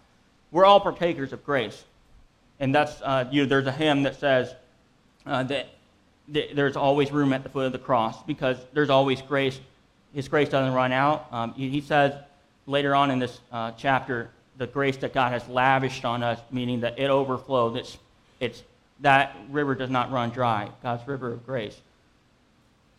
We're 0.50 0.66
all 0.66 0.80
partakers 0.80 1.32
of 1.32 1.44
grace. 1.44 1.84
And 2.60 2.74
that's, 2.74 3.00
uh, 3.02 3.28
you 3.30 3.42
know, 3.42 3.48
there's 3.48 3.66
a 3.66 3.72
hymn 3.72 4.02
that 4.04 4.20
says 4.20 4.54
uh, 5.26 5.42
that, 5.44 5.68
that, 6.28 6.54
there's 6.54 6.76
always 6.76 7.10
room 7.10 7.32
at 7.32 7.42
the 7.42 7.48
foot 7.48 7.66
of 7.66 7.72
the 7.72 7.78
cross 7.78 8.22
because 8.24 8.58
there's 8.72 8.90
always 8.90 9.22
grace. 9.22 9.58
His 10.14 10.28
grace 10.28 10.48
doesn't 10.50 10.74
run 10.74 10.92
out. 10.92 11.26
Um, 11.32 11.54
he, 11.54 11.80
says 11.80 12.14
later 12.66 12.94
on 12.94 13.10
in 13.10 13.18
this 13.18 13.40
uh, 13.50 13.72
chapter, 13.76 14.30
the 14.58 14.66
grace 14.66 14.98
that 14.98 15.14
God 15.14 15.32
has 15.32 15.48
lavished 15.48 16.04
on 16.04 16.22
us, 16.22 16.38
meaning 16.50 16.80
that 16.80 16.98
it 16.98 17.08
overflows. 17.08 17.76
It's, 17.76 17.98
it's, 18.38 18.62
that 19.02 19.36
river 19.50 19.74
does 19.74 19.90
not 19.90 20.10
run 20.10 20.30
dry, 20.30 20.70
God's 20.82 21.06
river 21.06 21.32
of 21.32 21.44
grace. 21.44 21.78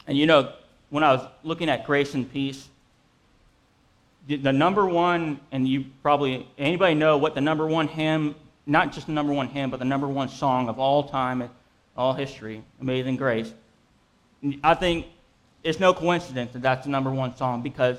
And 0.06 0.18
you 0.18 0.28
know, 0.28 0.52
when 0.90 1.04
I 1.04 1.14
was 1.14 1.28
looking 1.44 1.70
at 1.70 1.86
grace 1.86 2.14
and 2.14 2.32
peace, 2.32 2.68
the, 4.28 4.36
the 4.36 4.54
number 4.54 4.86
one, 4.86 5.40
and 5.52 5.68
you 5.68 5.86
probably, 6.02 6.48
anybody 6.58 6.94
know 6.94 7.18
what 7.18 7.36
the 7.36 7.42
number 7.42 7.66
one 7.66 7.88
hymn, 7.88 8.36
not 8.66 8.94
just 8.94 9.08
the 9.08 9.14
number 9.14 9.34
one 9.34 9.48
hymn, 9.48 9.70
but 9.70 9.80
the 9.80 9.86
number 9.86 10.08
one 10.08 10.30
song 10.30 10.70
of 10.70 10.80
all 10.80 11.04
time, 11.10 11.50
all 11.98 12.14
history, 12.14 12.64
Amazing 12.80 13.18
Grace. 13.18 13.54
I 14.64 14.74
think 14.74 15.08
it's 15.64 15.80
no 15.80 15.94
coincidence 15.94 16.52
that 16.54 16.62
that's 16.62 16.86
the 16.86 16.92
number 16.92 17.12
one 17.12 17.36
song 17.36 17.62
because 17.62 17.98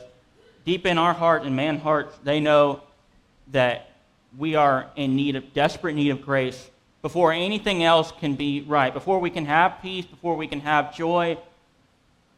deep 0.64 0.84
in 0.86 0.98
our 0.98 1.14
hearts 1.14 1.46
and 1.46 1.56
man's 1.56 1.82
hearts, 1.82 2.16
they 2.22 2.40
know 2.40 2.82
that 3.48 3.90
we 4.36 4.54
are 4.54 4.90
in 4.96 5.16
need 5.16 5.36
of 5.36 5.52
desperate 5.54 5.94
need 5.94 6.10
of 6.10 6.22
grace 6.22 6.70
before 7.04 7.34
anything 7.34 7.84
else 7.84 8.10
can 8.18 8.34
be 8.34 8.62
right, 8.62 8.94
before 8.94 9.18
we 9.18 9.28
can 9.28 9.44
have 9.44 9.82
peace, 9.82 10.06
before 10.06 10.36
we 10.36 10.46
can 10.46 10.60
have 10.60 10.96
joy, 10.96 11.36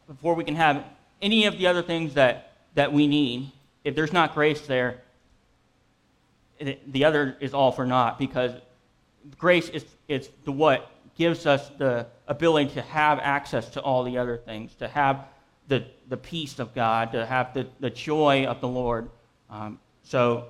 before 0.09 0.35
we 0.35 0.43
can 0.43 0.55
have 0.55 0.83
any 1.21 1.45
of 1.45 1.57
the 1.57 1.67
other 1.67 1.81
things 1.81 2.15
that, 2.15 2.51
that 2.75 2.91
we 2.91 3.07
need. 3.07 3.49
If 3.85 3.95
there's 3.95 4.11
not 4.11 4.33
grace 4.33 4.67
there, 4.67 5.03
the 6.59 7.05
other 7.05 7.37
is 7.39 7.53
all 7.53 7.71
for 7.71 7.85
naught 7.85 8.19
because 8.19 8.51
grace 9.37 9.69
is, 9.69 9.85
is 10.09 10.29
the 10.43 10.51
what 10.51 10.91
gives 11.17 11.45
us 11.45 11.71
the 11.77 12.05
ability 12.27 12.71
to 12.73 12.81
have 12.81 13.19
access 13.19 13.69
to 13.69 13.81
all 13.81 14.03
the 14.03 14.17
other 14.17 14.35
things, 14.35 14.75
to 14.79 14.89
have 14.89 15.27
the, 15.69 15.85
the 16.09 16.17
peace 16.17 16.59
of 16.59 16.75
God, 16.75 17.13
to 17.13 17.25
have 17.25 17.53
the, 17.53 17.67
the 17.79 17.89
joy 17.89 18.43
of 18.43 18.59
the 18.59 18.67
Lord. 18.67 19.09
Um, 19.49 19.79
so, 20.03 20.49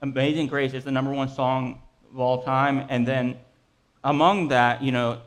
Amazing 0.00 0.46
Grace 0.46 0.72
is 0.72 0.84
the 0.84 0.90
number 0.90 1.12
one 1.12 1.28
song 1.28 1.82
of 2.12 2.20
all 2.20 2.42
time. 2.42 2.86
And 2.88 3.06
then 3.06 3.36
among 4.04 4.48
that, 4.48 4.82
you 4.82 4.92
know, 4.92 5.20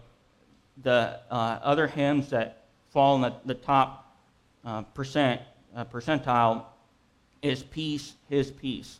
the 0.83 1.19
uh, 1.31 1.59
other 1.63 1.87
hymns 1.87 2.29
that 2.29 2.65
fall 2.89 3.15
in 3.15 3.21
the, 3.21 3.33
the 3.45 3.53
top 3.53 4.17
uh, 4.63 4.81
percent 4.81 5.41
uh, 5.75 5.85
percentile 5.85 6.65
is 7.41 7.63
peace, 7.63 8.13
his 8.29 8.51
peace. 8.51 8.99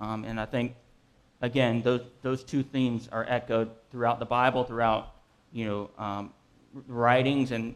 Um, 0.00 0.24
and 0.24 0.38
I 0.40 0.46
think, 0.46 0.74
again, 1.40 1.82
those, 1.82 2.02
those 2.22 2.44
two 2.44 2.62
themes 2.62 3.08
are 3.10 3.24
echoed 3.28 3.70
throughout 3.90 4.18
the 4.18 4.26
Bible, 4.26 4.64
throughout, 4.64 5.14
you 5.52 5.64
know, 5.64 5.90
um, 5.98 6.32
writings 6.86 7.50
and 7.50 7.74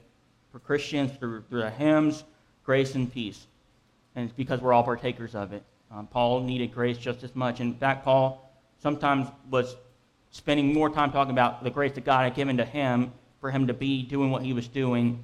for 0.50 0.58
Christians 0.58 1.12
through, 1.18 1.42
through 1.48 1.62
the 1.62 1.70
hymns, 1.70 2.24
grace 2.64 2.94
and 2.94 3.12
peace. 3.12 3.46
And 4.14 4.26
it's 4.26 4.36
because 4.36 4.60
we're 4.60 4.72
all 4.72 4.84
partakers 4.84 5.34
of 5.34 5.52
it. 5.52 5.62
Um, 5.90 6.06
Paul 6.06 6.40
needed 6.42 6.72
grace 6.72 6.98
just 6.98 7.22
as 7.22 7.34
much. 7.34 7.60
In 7.60 7.74
fact, 7.74 8.04
Paul 8.04 8.41
sometimes 8.82 9.28
was 9.48 9.76
spending 10.32 10.74
more 10.74 10.90
time 10.90 11.12
talking 11.12 11.30
about 11.30 11.62
the 11.62 11.70
grace 11.70 11.92
that 11.92 12.04
God 12.04 12.24
had 12.24 12.34
given 12.34 12.56
to 12.56 12.64
him 12.64 13.12
for 13.40 13.50
him 13.50 13.68
to 13.68 13.74
be 13.74 14.02
doing 14.02 14.30
what 14.30 14.42
he 14.42 14.52
was 14.52 14.68
doing, 14.68 15.22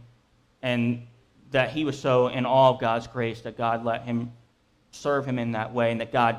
and 0.62 1.02
that 1.50 1.70
he 1.70 1.84
was 1.84 1.98
so 1.98 2.28
in 2.28 2.46
awe 2.46 2.70
of 2.70 2.80
God's 2.80 3.06
grace 3.06 3.40
that 3.42 3.56
God 3.56 3.84
let 3.84 4.02
him 4.02 4.32
serve 4.90 5.26
him 5.26 5.38
in 5.38 5.52
that 5.52 5.72
way, 5.72 5.90
and 5.90 6.00
that 6.00 6.12
God 6.12 6.36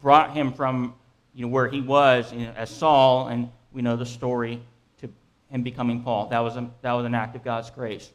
brought 0.00 0.32
him 0.32 0.52
from 0.52 0.94
you 1.34 1.46
know, 1.46 1.52
where 1.52 1.68
he 1.68 1.80
was 1.80 2.32
you 2.32 2.46
know, 2.46 2.52
as 2.56 2.70
Saul, 2.70 3.28
and 3.28 3.50
we 3.72 3.82
know 3.82 3.96
the 3.96 4.06
story, 4.06 4.60
to 5.00 5.08
him 5.50 5.62
becoming 5.62 6.02
Paul. 6.02 6.28
That 6.28 6.40
was, 6.40 6.56
a, 6.56 6.70
that 6.82 6.92
was 6.92 7.04
an 7.04 7.14
act 7.14 7.36
of 7.36 7.44
God's 7.44 7.70
grace. 7.70 8.10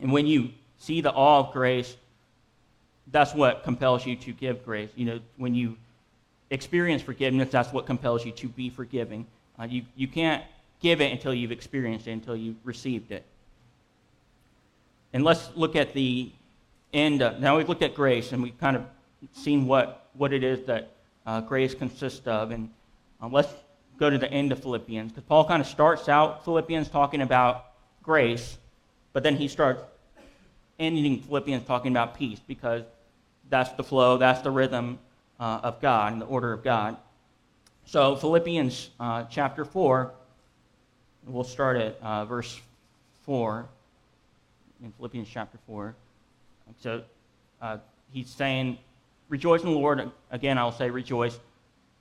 And 0.00 0.12
when 0.12 0.26
you 0.26 0.50
see 0.78 1.00
the 1.00 1.12
awe 1.12 1.40
of 1.40 1.52
grace, 1.52 1.96
that's 3.10 3.34
what 3.34 3.62
compels 3.64 4.06
you 4.06 4.16
to 4.16 4.32
give 4.32 4.64
grace. 4.64 4.90
You 4.96 5.06
know, 5.06 5.20
when 5.36 5.54
you 5.54 5.76
experience 6.52 7.02
forgiveness, 7.02 7.48
that's 7.50 7.72
what 7.72 7.86
compels 7.86 8.24
you 8.24 8.32
to 8.32 8.48
be 8.48 8.68
forgiving. 8.68 9.26
Uh, 9.58 9.64
you, 9.64 9.82
you 9.96 10.06
can't 10.06 10.44
give 10.80 11.00
it 11.00 11.10
until 11.10 11.32
you've 11.32 11.52
experienced 11.52 12.06
it, 12.06 12.12
until 12.12 12.36
you've 12.36 12.56
received 12.64 13.10
it. 13.10 13.24
And 15.12 15.24
let's 15.24 15.50
look 15.56 15.76
at 15.76 15.94
the 15.94 16.30
end. 16.92 17.22
Of, 17.22 17.40
now 17.40 17.56
we've 17.56 17.68
looked 17.68 17.82
at 17.82 17.94
grace, 17.94 18.32
and 18.32 18.42
we've 18.42 18.58
kind 18.58 18.76
of 18.76 18.84
seen 19.32 19.66
what, 19.66 20.08
what 20.14 20.32
it 20.32 20.44
is 20.44 20.64
that 20.66 20.90
uh, 21.26 21.40
grace 21.40 21.74
consists 21.74 22.26
of. 22.26 22.50
And 22.50 22.68
uh, 23.22 23.28
let's 23.28 23.52
go 23.98 24.10
to 24.10 24.18
the 24.18 24.30
end 24.30 24.52
of 24.52 24.60
Philippians, 24.60 25.12
because 25.12 25.24
Paul 25.28 25.44
kind 25.44 25.60
of 25.60 25.68
starts 25.68 26.08
out 26.08 26.44
Philippians 26.44 26.88
talking 26.88 27.22
about 27.22 27.66
grace, 28.02 28.58
but 29.12 29.22
then 29.22 29.36
he 29.36 29.48
starts 29.48 29.82
ending 30.78 31.20
Philippians 31.20 31.64
talking 31.64 31.92
about 31.92 32.16
peace 32.16 32.40
because 32.46 32.82
that's 33.48 33.70
the 33.72 33.84
flow, 33.84 34.16
that's 34.16 34.42
the 34.42 34.50
rhythm 34.50 34.98
uh, 35.42 35.58
of 35.64 35.80
God 35.80 36.12
and 36.12 36.22
the 36.22 36.26
order 36.26 36.52
of 36.52 36.62
God. 36.62 36.96
So, 37.84 38.14
Philippians 38.14 38.90
uh, 39.00 39.24
chapter 39.24 39.64
4, 39.64 40.12
we'll 41.26 41.42
start 41.42 41.76
at 41.78 41.98
uh, 42.00 42.24
verse 42.26 42.60
4 43.24 43.66
in 44.84 44.92
Philippians 44.92 45.28
chapter 45.28 45.58
4. 45.66 45.96
So, 46.80 47.02
uh, 47.60 47.78
he's 48.12 48.30
saying, 48.30 48.78
Rejoice 49.28 49.62
in 49.62 49.70
the 49.72 49.76
Lord. 49.76 50.12
Again, 50.30 50.58
I'll 50.58 50.70
say 50.70 50.90
rejoice. 50.90 51.36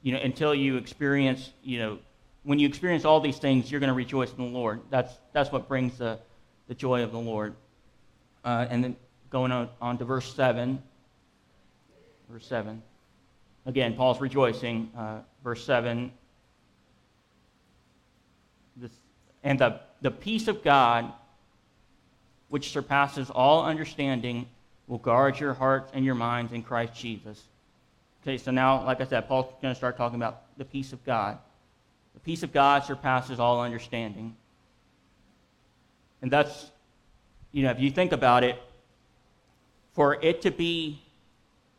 You 0.03 0.12
know, 0.12 0.19
until 0.19 0.53
you 0.53 0.77
experience, 0.77 1.51
you 1.63 1.79
know, 1.79 1.98
when 2.43 2.60
you 2.60 2.67
experience 2.67 3.05
all 3.05 3.21
these 3.21 3.38
things, 3.38 3.71
you're 3.71 3.79
going 3.79 3.88
to 3.88 3.95
rejoice 3.95 4.31
in 4.31 4.38
the 4.38 4.51
Lord. 4.51 4.81
That's, 4.91 5.13
that's 5.33 5.51
what 5.51 5.67
brings 5.67 5.98
the, 5.98 6.19
the 6.67 6.75
joy 6.75 7.03
of 7.03 7.12
the 7.12 7.19
Lord. 7.19 7.55
Uh, 8.45 8.67
and 8.69 8.83
then 8.83 8.95
going 9.31 9.51
on, 9.51 9.69
on 9.81 9.98
to 9.98 10.05
verse 10.05 10.31
7. 10.36 10.81
Verse 12.29 12.45
7. 12.45 12.83
Again, 13.65 13.95
Paul's 13.95 14.19
rejoicing. 14.19 14.91
Uh, 14.97 15.19
verse 15.43 15.63
7. 15.65 16.11
This, 18.77 18.91
and 19.43 19.59
the, 19.59 19.79
the 20.01 20.11
peace 20.11 20.47
of 20.47 20.63
God, 20.63 21.11
which 22.49 22.71
surpasses 22.71 23.29
all 23.29 23.65
understanding, 23.65 24.47
will 24.87 24.97
guard 24.97 25.39
your 25.39 25.53
hearts 25.53 25.91
and 25.93 26.03
your 26.03 26.15
minds 26.15 26.53
in 26.53 26.63
Christ 26.63 26.93
Jesus. 26.95 27.41
Okay, 28.23 28.37
so 28.37 28.51
now, 28.51 28.83
like 28.85 29.01
I 29.01 29.05
said, 29.05 29.27
Paul's 29.27 29.53
going 29.61 29.73
to 29.73 29.77
start 29.77 29.97
talking 29.97 30.15
about 30.15 30.43
the 30.57 30.65
peace 30.65 30.93
of 30.93 31.03
God. 31.05 31.37
The 32.13 32.19
peace 32.19 32.43
of 32.43 32.51
God 32.51 32.83
surpasses 32.83 33.39
all 33.39 33.61
understanding. 33.61 34.35
And 36.21 36.29
that's 36.29 36.71
you 37.51 37.63
know, 37.63 37.71
if 37.71 37.79
you 37.79 37.91
think 37.91 38.11
about 38.13 38.43
it, 38.43 38.61
for 39.93 40.15
it 40.21 40.41
to 40.43 40.51
be 40.51 41.00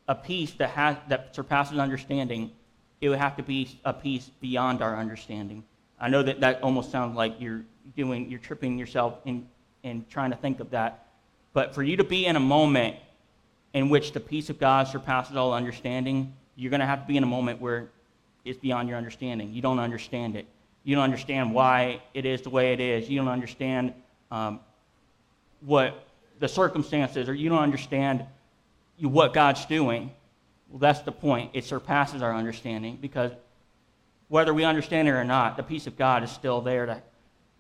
a 0.09 0.15
peace 0.15 0.53
that, 0.55 0.71
has, 0.71 0.97
that 1.09 1.35
surpasses 1.35 1.79
understanding, 1.79 2.51
it 3.01 3.09
would 3.09 3.19
have 3.19 3.37
to 3.37 3.43
be 3.43 3.79
a 3.85 3.93
peace 3.93 4.31
beyond 4.41 4.83
our 4.83 4.97
understanding. 4.97 5.65
I 6.01 6.09
know 6.09 6.23
that 6.23 6.41
that 6.41 6.63
almost 6.63 6.91
sounds 6.91 7.17
like 7.17 7.41
you're 7.41 7.63
doing, 7.97 8.31
you're 8.31 8.41
tripping 8.41 8.79
yourself 8.79 9.19
in, 9.25 9.47
in 9.83 10.05
trying 10.11 10.31
to 10.31 10.37
think 10.37 10.61
of 10.61 10.71
that. 10.71 11.07
But 11.53 11.75
for 11.75 11.83
you 11.83 11.97
to 11.97 12.05
be 12.05 12.27
in 12.27 12.37
a 12.37 12.41
moment 12.41 12.97
in 13.75 13.89
which 13.89 14.13
the 14.13 14.21
peace 14.21 14.51
of 14.51 14.59
God 14.59 14.89
surpasses 14.89 15.37
all 15.37 15.53
understanding, 15.53 16.35
you're 16.57 16.71
going 16.71 16.81
to 16.81 16.87
have 16.87 17.03
to 17.03 17.07
be 17.07 17.17
in 17.17 17.23
a 17.23 17.27
moment 17.27 17.61
where 17.61 17.89
it's 18.45 18.59
beyond 18.59 18.89
your 18.89 18.99
understanding. 18.99 19.53
You 19.53 19.63
don't 19.63 19.79
understand 19.79 20.37
it. 20.37 20.47
You 20.85 20.97
don't 20.97 21.05
understand 21.05 21.55
why 21.55 22.03
it 22.13 22.27
is 22.27 22.43
the 22.43 22.51
way 22.51 22.73
it 22.73 22.81
is. 22.81 23.09
You 23.09 23.19
don't 23.19 23.29
understand 23.29 23.95
um, 24.31 24.61
what 25.61 26.07
the 26.41 26.49
circumstances, 26.49 27.29
or 27.29 27.35
you 27.35 27.49
don't 27.49 27.61
understand 27.61 28.25
what 29.01 29.33
God's 29.33 29.65
doing. 29.67 30.13
Well, 30.69 30.79
that's 30.79 31.01
the 31.01 31.13
point. 31.13 31.51
It 31.55 31.65
surpasses 31.65 32.23
our 32.23 32.35
understanding 32.35 32.99
because 33.01 33.33
whether 34.29 34.55
we 34.55 34.65
understand 34.65 35.09
it 35.09 35.13
or 35.13 35.25
not, 35.25 35.57
the 35.57 35.63
peace 35.63 35.87
of 35.87 35.97
God 35.99 36.23
is 36.23 36.31
still 36.31 36.61
there 36.61 36.87
to, 36.87 37.03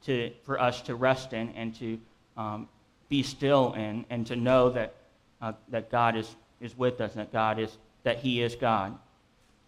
to, 0.06 0.32
for 0.44 0.60
us 0.60 0.80
to 0.82 0.94
rest 0.94 1.32
in 1.32 1.50
and 1.50 1.74
to 1.76 2.00
um, 2.36 2.68
be 3.08 3.22
still 3.22 3.74
in 3.74 4.06
and 4.08 4.26
to 4.26 4.36
know 4.36 4.70
that, 4.70 4.94
uh, 5.42 5.52
that 5.68 5.90
God 5.90 6.16
is, 6.16 6.34
is 6.60 6.76
with 6.76 7.00
us 7.00 7.12
and 7.12 7.20
that, 7.20 7.32
God 7.32 7.58
is, 7.58 7.76
that 8.04 8.18
He 8.18 8.42
is 8.42 8.54
God. 8.54 8.98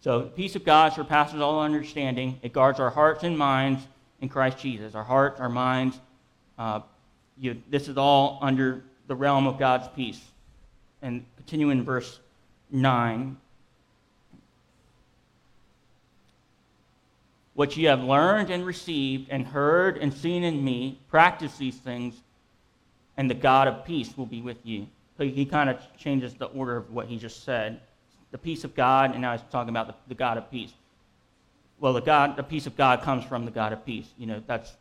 So 0.01 0.21
the 0.21 0.29
peace 0.29 0.55
of 0.55 0.63
God 0.63 0.93
surpasses 0.93 1.41
all 1.41 1.61
understanding. 1.61 2.39
It 2.41 2.53
guards 2.53 2.79
our 2.79 2.89
hearts 2.89 3.23
and 3.23 3.37
minds 3.37 3.83
in 4.21 4.29
Christ 4.29 4.57
Jesus. 4.57 4.95
Our 4.95 5.03
hearts, 5.03 5.39
our 5.39 5.49
minds, 5.49 5.99
uh, 6.57 6.81
you, 7.37 7.61
this 7.69 7.87
is 7.87 7.97
all 7.97 8.39
under 8.41 8.83
the 9.07 9.15
realm 9.15 9.45
of 9.45 9.59
God's 9.59 9.87
peace. 9.95 10.21
And 11.05 11.23
continue 11.37 11.69
in 11.69 11.83
verse 11.83 12.19
9. 12.71 13.37
What 17.53 17.77
you 17.77 17.89
have 17.89 18.01
learned 18.01 18.49
and 18.49 18.65
received 18.65 19.29
and 19.29 19.45
heard 19.45 19.99
and 19.99 20.11
seen 20.11 20.43
in 20.43 20.65
me, 20.65 20.97
practice 21.07 21.59
these 21.59 21.77
things, 21.77 22.15
and 23.17 23.29
the 23.29 23.35
God 23.35 23.67
of 23.67 23.85
peace 23.85 24.17
will 24.17 24.25
be 24.25 24.41
with 24.41 24.57
you. 24.63 24.87
So 25.19 25.25
he 25.25 25.45
kind 25.45 25.69
of 25.69 25.77
changes 25.95 26.33
the 26.33 26.47
order 26.47 26.75
of 26.75 26.91
what 26.91 27.05
he 27.05 27.17
just 27.17 27.43
said. 27.43 27.81
The 28.31 28.39
peace 28.39 28.63
of 28.63 28.73
God, 28.73 29.11
and 29.11 29.21
now 29.21 29.33
he's 29.33 29.45
talking 29.51 29.69
about 29.69 29.85
the, 29.85 29.93
the 30.07 30.15
God 30.15 30.39
of 30.39 30.49
peace. 30.49 30.73
Well, 31.79 31.93
the 31.93 32.01
God, 32.01 32.35
the 32.35 32.41
peace 32.41 32.65
of 32.65 32.75
God 32.75 33.03
comes 33.03 33.23
from 33.23 33.45
the 33.45 33.51
God 33.51 33.73
of 33.73 33.85
peace. 33.85 34.07
You 34.17 34.25
know, 34.25 34.41
that's 34.47 34.73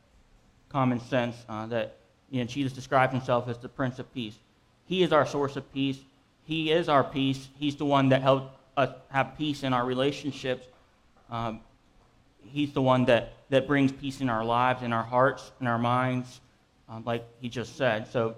common 0.70 1.00
sense 1.00 1.36
uh, 1.50 1.66
that 1.66 1.96
you 2.30 2.40
know, 2.40 2.46
Jesus 2.46 2.72
describes 2.72 3.12
himself 3.12 3.46
as 3.46 3.58
the 3.58 3.68
Prince 3.68 3.98
of 3.98 4.10
Peace. 4.14 4.38
He 4.86 5.02
is 5.02 5.12
our 5.12 5.26
source 5.26 5.56
of 5.56 5.70
peace. 5.74 5.98
He 6.46 6.70
is 6.70 6.88
our 6.88 7.04
peace. 7.04 7.48
He's 7.58 7.76
the 7.76 7.84
one 7.84 8.10
that 8.10 8.22
helps 8.22 8.52
us 8.76 8.90
have 9.10 9.36
peace 9.38 9.62
in 9.62 9.72
our 9.72 9.84
relationships. 9.84 10.66
Um, 11.30 11.60
he's 12.42 12.72
the 12.72 12.82
one 12.82 13.06
that, 13.06 13.32
that 13.50 13.66
brings 13.66 13.92
peace 13.92 14.20
in 14.20 14.28
our 14.28 14.44
lives, 14.44 14.82
in 14.82 14.92
our 14.92 15.02
hearts, 15.02 15.52
in 15.60 15.66
our 15.66 15.78
minds, 15.78 16.40
um, 16.88 17.02
like 17.04 17.24
he 17.40 17.48
just 17.48 17.76
said. 17.76 18.08
So 18.08 18.36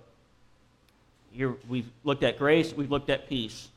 here 1.32 1.54
we've 1.68 1.90
looked 2.04 2.22
at 2.22 2.38
grace, 2.38 2.72
we've 2.72 2.90
looked 2.90 3.10
at 3.10 3.28
peace. 3.28 3.68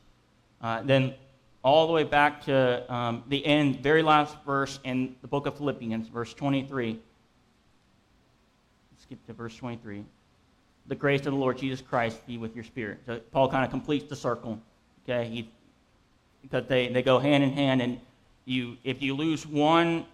Uh, 0.62 0.82
then 0.82 1.14
all 1.62 1.86
the 1.86 1.92
way 1.92 2.04
back 2.04 2.44
to 2.44 2.92
um, 2.92 3.24
the 3.28 3.44
end, 3.44 3.80
very 3.82 4.02
last 4.02 4.36
verse 4.46 4.78
in 4.84 5.16
the 5.22 5.28
book 5.28 5.46
of 5.46 5.56
Philippians, 5.56 6.08
verse 6.08 6.32
23 6.34 6.98
Let's 8.92 9.02
skip 9.02 9.26
to 9.26 9.32
verse 9.32 9.56
23. 9.56 10.04
The 10.90 10.96
grace 10.96 11.20
of 11.20 11.26
the 11.26 11.38
Lord 11.38 11.56
Jesus 11.56 11.80
Christ 11.80 12.26
be 12.26 12.36
with 12.36 12.56
your 12.56 12.64
spirit. 12.64 12.98
So 13.06 13.20
Paul 13.30 13.48
kind 13.48 13.64
of 13.64 13.70
completes 13.70 14.08
the 14.08 14.16
circle. 14.16 14.58
Okay, 15.04 15.28
he, 15.28 15.48
because 16.42 16.66
they, 16.66 16.88
they 16.88 17.00
go 17.00 17.20
hand 17.20 17.44
in 17.44 17.52
hand, 17.52 17.80
and 17.80 18.00
you 18.44 18.76
if 18.82 19.00
you 19.00 19.14
lose 19.14 19.46
one, 19.46 20.04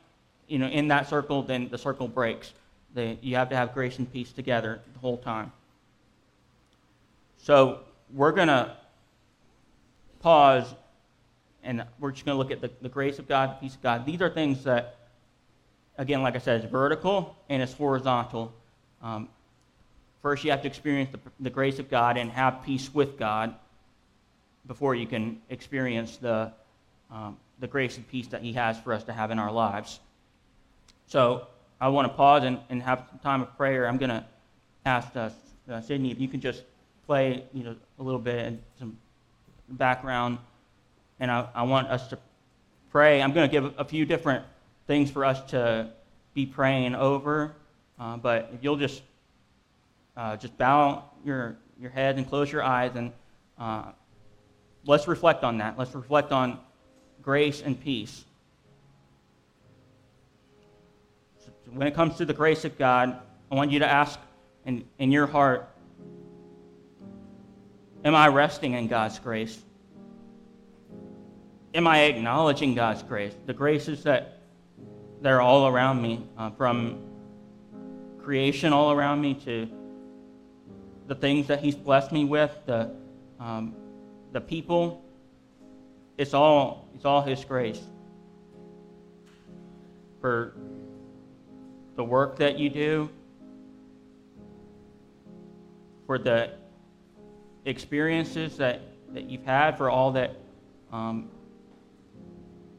you 0.48 0.58
know, 0.58 0.66
in 0.66 0.88
that 0.88 1.08
circle, 1.08 1.42
then 1.42 1.70
the 1.70 1.78
circle 1.78 2.08
breaks. 2.08 2.52
They, 2.92 3.16
you 3.22 3.36
have 3.36 3.48
to 3.48 3.56
have 3.56 3.72
grace 3.72 3.98
and 3.98 4.12
peace 4.12 4.32
together 4.32 4.80
the 4.92 4.98
whole 4.98 5.16
time. 5.16 5.50
So 7.38 7.80
we're 8.12 8.32
going 8.32 8.48
to 8.48 8.76
pause, 10.20 10.74
and 11.64 11.86
we're 11.98 12.12
just 12.12 12.26
going 12.26 12.34
to 12.34 12.38
look 12.38 12.50
at 12.50 12.60
the, 12.60 12.70
the 12.82 12.90
grace 12.90 13.18
of 13.18 13.26
God, 13.26 13.52
the 13.56 13.60
peace 13.62 13.76
of 13.76 13.82
God. 13.82 14.04
These 14.04 14.20
are 14.20 14.28
things 14.28 14.62
that, 14.64 14.96
again, 15.96 16.20
like 16.20 16.34
I 16.34 16.38
said, 16.38 16.60
it's 16.60 16.70
vertical 16.70 17.34
and 17.48 17.62
it's 17.62 17.72
horizontal. 17.72 18.52
Um, 19.02 19.30
first, 20.26 20.42
you 20.42 20.50
have 20.50 20.62
to 20.62 20.66
experience 20.66 21.08
the, 21.12 21.20
the 21.38 21.50
grace 21.50 21.78
of 21.78 21.88
God 21.88 22.16
and 22.16 22.28
have 22.32 22.64
peace 22.64 22.92
with 22.92 23.16
God 23.16 23.54
before 24.66 24.96
you 24.96 25.06
can 25.06 25.40
experience 25.50 26.16
the, 26.16 26.50
um, 27.12 27.36
the 27.60 27.68
grace 27.68 27.96
and 27.96 28.08
peace 28.08 28.26
that 28.26 28.42
He 28.42 28.52
has 28.54 28.76
for 28.80 28.92
us 28.92 29.04
to 29.04 29.12
have 29.12 29.30
in 29.30 29.38
our 29.38 29.52
lives. 29.52 30.00
So 31.06 31.46
I 31.80 31.86
want 31.90 32.10
to 32.10 32.12
pause 32.12 32.42
and, 32.42 32.58
and 32.70 32.82
have 32.82 33.04
some 33.08 33.20
time 33.20 33.40
of 33.40 33.56
prayer. 33.56 33.86
I'm 33.86 33.98
going 33.98 34.10
to 34.10 34.24
ask 34.84 35.14
uh, 35.14 35.30
uh, 35.70 35.80
Sydney 35.80 36.10
if 36.10 36.18
you 36.18 36.26
can 36.26 36.40
just 36.40 36.64
play 37.06 37.44
you 37.54 37.62
know, 37.62 37.76
a 38.00 38.02
little 38.02 38.18
bit 38.18 38.46
and 38.46 38.60
some 38.80 38.98
background. 39.68 40.38
And 41.20 41.30
I, 41.30 41.46
I 41.54 41.62
want 41.62 41.86
us 41.86 42.08
to 42.08 42.18
pray. 42.90 43.22
I'm 43.22 43.32
going 43.32 43.48
to 43.48 43.52
give 43.52 43.74
a 43.78 43.84
few 43.84 44.04
different 44.04 44.44
things 44.88 45.08
for 45.08 45.24
us 45.24 45.40
to 45.52 45.88
be 46.34 46.46
praying 46.46 46.96
over. 46.96 47.52
Uh, 47.96 48.16
but 48.16 48.50
if 48.52 48.64
you'll 48.64 48.74
just 48.74 49.02
uh, 50.16 50.36
just 50.36 50.56
bow 50.56 51.04
your 51.24 51.56
your 51.78 51.90
head 51.90 52.16
and 52.16 52.28
close 52.28 52.50
your 52.50 52.62
eyes 52.62 52.92
and 52.94 53.12
uh, 53.58 53.92
let's 54.86 55.08
reflect 55.08 55.44
on 55.44 55.58
that. 55.58 55.78
Let's 55.78 55.94
reflect 55.94 56.32
on 56.32 56.58
grace 57.22 57.62
and 57.62 57.78
peace. 57.78 58.24
So 61.44 61.50
when 61.72 61.86
it 61.86 61.94
comes 61.94 62.16
to 62.16 62.24
the 62.24 62.32
grace 62.32 62.64
of 62.64 62.78
God, 62.78 63.20
I 63.50 63.54
want 63.54 63.70
you 63.70 63.80
to 63.80 63.86
ask 63.86 64.18
in, 64.64 64.84
in 64.98 65.10
your 65.10 65.26
heart, 65.26 65.68
am 68.04 68.14
I 68.14 68.28
resting 68.28 68.74
in 68.74 68.88
God's 68.88 69.18
grace? 69.18 69.60
Am 71.74 71.86
I 71.86 72.04
acknowledging 72.04 72.74
God's 72.74 73.02
grace? 73.02 73.34
The 73.46 73.52
graces 73.52 74.02
that, 74.04 74.40
that 75.20 75.32
are 75.32 75.40
all 75.40 75.66
around 75.66 76.00
me, 76.00 76.26
uh, 76.38 76.50
from 76.50 77.00
creation 78.18 78.72
all 78.72 78.92
around 78.92 79.20
me 79.20 79.34
to 79.34 79.68
the 81.06 81.14
things 81.14 81.46
that 81.48 81.60
He's 81.60 81.74
blessed 81.74 82.12
me 82.12 82.24
with, 82.24 82.52
the, 82.66 82.90
um, 83.38 83.74
the 84.32 84.40
people. 84.40 85.04
It's 86.18 86.34
all, 86.34 86.88
it's 86.94 87.04
all 87.04 87.22
His 87.22 87.44
grace. 87.44 87.80
For 90.20 90.54
the 91.94 92.04
work 92.04 92.36
that 92.38 92.58
you 92.58 92.70
do, 92.70 93.10
for 96.06 96.18
the 96.18 96.52
experiences 97.64 98.56
that, 98.58 98.80
that 99.12 99.28
you've 99.28 99.44
had, 99.44 99.76
for 99.76 99.90
all 99.90 100.12
that 100.12 100.36
um, 100.92 101.28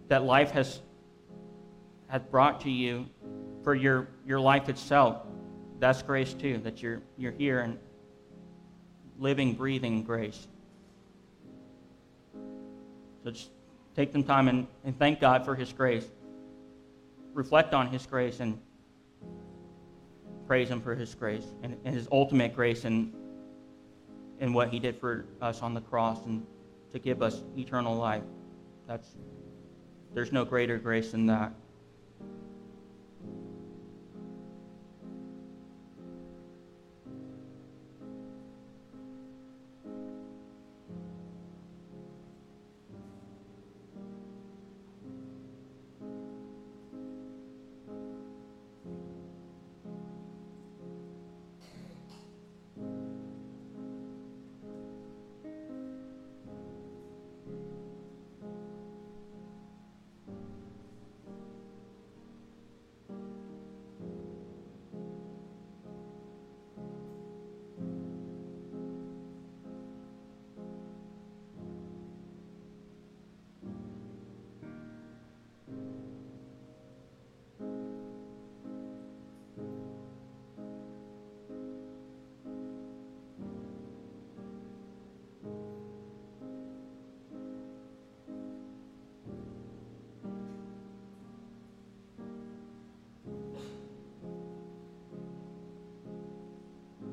that 0.08 0.24
life 0.24 0.52
has 0.52 0.82
has 2.08 2.22
brought 2.22 2.62
to 2.62 2.72
you, 2.72 3.06
for 3.64 3.76
your, 3.76 4.08
your 4.26 4.40
life 4.40 4.70
itself 4.70 5.28
that's 5.80 6.02
grace 6.02 6.34
too, 6.34 6.60
that 6.60 6.82
you're, 6.82 7.02
you're 7.18 7.32
here 7.32 7.60
and 7.60 7.78
living, 9.20 9.54
breathing 9.54 10.04
grace. 10.04 10.48
So 13.24 13.32
just 13.32 13.50
take 13.96 14.12
some 14.12 14.24
time 14.24 14.48
and, 14.48 14.68
and 14.86 14.98
thank 14.98 15.20
God 15.20 15.44
for 15.46 15.56
His 15.56 15.74
grace. 15.74 16.06
Reflect 17.34 17.74
on 17.74 17.88
His 17.88 18.06
grace 18.06 18.40
and 18.40 18.60
praise 20.46 20.70
Him 20.70 20.82
for 20.82 20.96
His 20.96 21.14
grace 21.14 21.46
and, 21.64 21.78
and 21.84 21.94
His 21.96 22.08
ultimate 22.12 22.56
grace 22.56 22.86
and 22.86 23.14
in 24.40 24.54
what 24.54 24.70
He 24.70 24.80
did 24.80 25.00
for 25.00 25.26
us 25.42 25.62
on 25.62 25.74
the 25.74 25.82
cross 25.82 26.26
and 26.26 26.46
to 26.92 27.00
give 27.00 27.22
us 27.22 27.44
eternal 27.58 27.96
life. 27.96 28.24
That's 28.88 29.16
there's 30.14 30.32
no 30.32 30.46
greater 30.46 30.78
grace 30.78 31.12
than 31.12 31.26
that. 31.28 31.52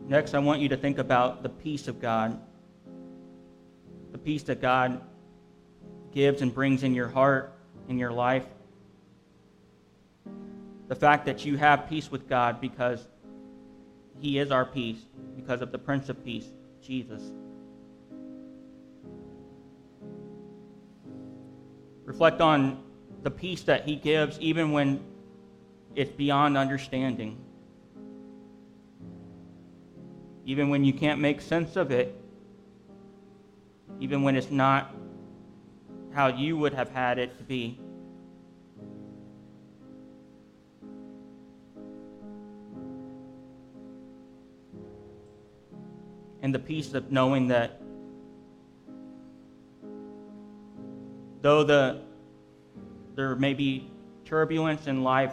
Next, 0.07 0.35
I 0.35 0.39
want 0.39 0.61
you 0.61 0.69
to 0.69 0.77
think 0.77 0.99
about 0.99 1.43
the 1.43 1.49
peace 1.49 1.89
of 1.89 2.01
God. 2.01 2.39
The 4.13 4.19
peace 4.19 4.43
that 4.45 4.61
God 4.61 5.01
gives 6.13 6.43
and 6.43 6.55
brings 6.55 6.83
in 6.83 6.95
your 6.95 7.09
heart, 7.09 7.53
in 7.89 7.99
your 7.99 8.13
life. 8.13 8.45
The 10.89 10.95
fact 10.95 11.25
that 11.27 11.45
you 11.45 11.57
have 11.57 11.89
peace 11.89 12.11
with 12.11 12.29
God 12.29 12.61
because 12.61 13.07
He 14.21 14.39
is 14.39 14.51
our 14.51 14.67
peace, 14.67 14.99
because 15.37 15.63
of 15.63 15.73
the 15.73 15.79
Prince 15.79 16.11
of 16.11 16.23
Peace, 16.23 16.47
Jesus. 16.83 17.23
Reflect 22.05 22.43
on 22.43 22.85
the 23.23 23.31
peace 23.31 23.63
that 23.63 23.85
He 23.85 23.97
gives 23.97 24.39
even 24.39 24.73
when 24.73 25.03
it's 25.97 26.13
beyond 26.13 26.59
understanding. 26.59 27.44
Even 30.45 30.69
when 30.69 30.85
you 30.85 30.93
can't 30.93 31.21
make 31.21 31.41
sense 31.41 31.77
of 31.77 31.91
it, 31.91 32.21
even 34.01 34.23
when 34.23 34.37
it's 34.37 34.51
not 34.51 34.95
how 36.13 36.27
you 36.27 36.57
would 36.57 36.75
have 36.75 36.91
had 36.91 37.19
it 37.19 37.37
to 37.39 37.45
be. 37.45 37.79
And 46.43 46.55
the 46.55 46.59
peace 46.59 46.93
of 46.93 47.11
knowing 47.11 47.49
that 47.49 47.81
though 51.41 51.65
the, 51.65 52.03
there 53.15 53.35
may 53.37 53.55
be 53.55 53.91
turbulence 54.25 54.87
in 54.87 55.03
life, 55.03 55.33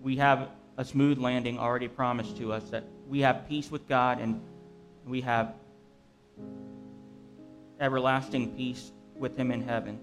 we 0.00 0.16
have 0.16 0.50
a 0.76 0.84
smooth 0.84 1.18
landing 1.18 1.58
already 1.58 1.88
promised 1.88 2.36
to 2.36 2.52
us, 2.52 2.70
that 2.70 2.84
we 3.10 3.20
have 3.22 3.48
peace 3.48 3.72
with 3.72 3.88
God 3.88 4.20
and 4.20 4.40
we 5.04 5.20
have 5.22 5.54
everlasting 7.80 8.54
peace 8.54 8.92
with 9.16 9.36
Him 9.36 9.50
in 9.50 9.62
heaven. 9.62 9.98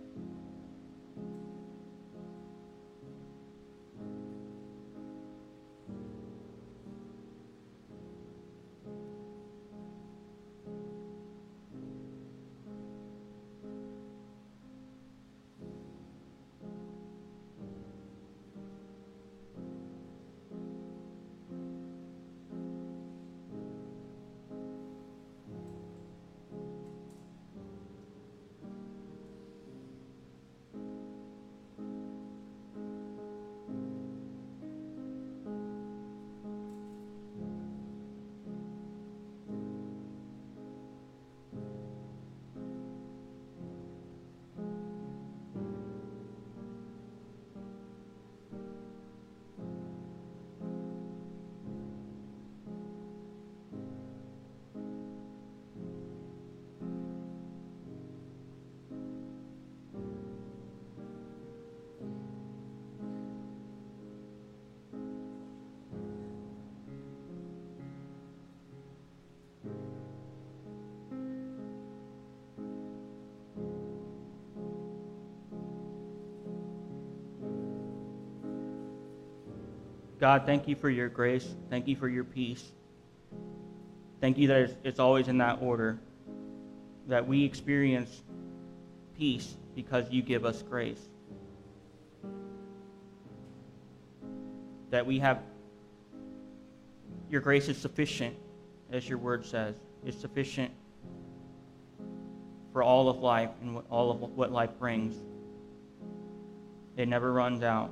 God, 80.28 80.46
thank 80.46 80.68
you 80.68 80.76
for 80.76 80.90
your 80.90 81.08
grace. 81.08 81.56
Thank 81.70 81.88
you 81.88 81.96
for 81.96 82.10
your 82.10 82.26
peace. 82.26 82.62
Thank 84.20 84.38
you 84.38 84.50
that 84.50 84.58
it's, 84.58 84.74
it's 84.84 85.00
always 85.00 85.30
in 85.30 85.38
that 85.38 85.60
order, 85.62 86.02
that 87.08 87.26
we 87.26 87.46
experience 87.46 88.24
peace 89.18 89.56
because 89.74 90.12
you 90.12 90.22
give 90.22 90.44
us 90.44 90.62
grace. 90.64 91.00
That 94.90 95.06
we 95.06 95.18
have, 95.20 95.40
your 97.30 97.40
grace 97.40 97.70
is 97.70 97.78
sufficient, 97.78 98.36
as 98.92 99.08
your 99.08 99.20
word 99.20 99.46
says. 99.46 99.76
It's 100.06 100.20
sufficient 100.20 100.72
for 102.74 102.84
all 102.84 103.08
of 103.08 103.20
life 103.20 103.52
and 103.62 103.82
all 103.90 104.12
of 104.12 104.20
what 104.20 104.52
life 104.52 104.78
brings. 104.78 105.16
It 106.98 107.08
never 107.08 107.32
runs 107.32 107.64
out 107.64 107.92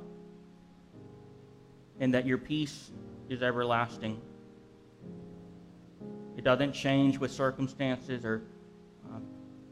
and 2.00 2.14
that 2.14 2.26
your 2.26 2.38
peace 2.38 2.92
is 3.30 3.42
everlasting. 3.42 4.22
It 6.38 6.44
doesn't 6.44 6.74
change 6.74 7.18
with 7.18 7.32
circumstances 7.32 8.26
or 8.26 8.44
um, 9.06 9.24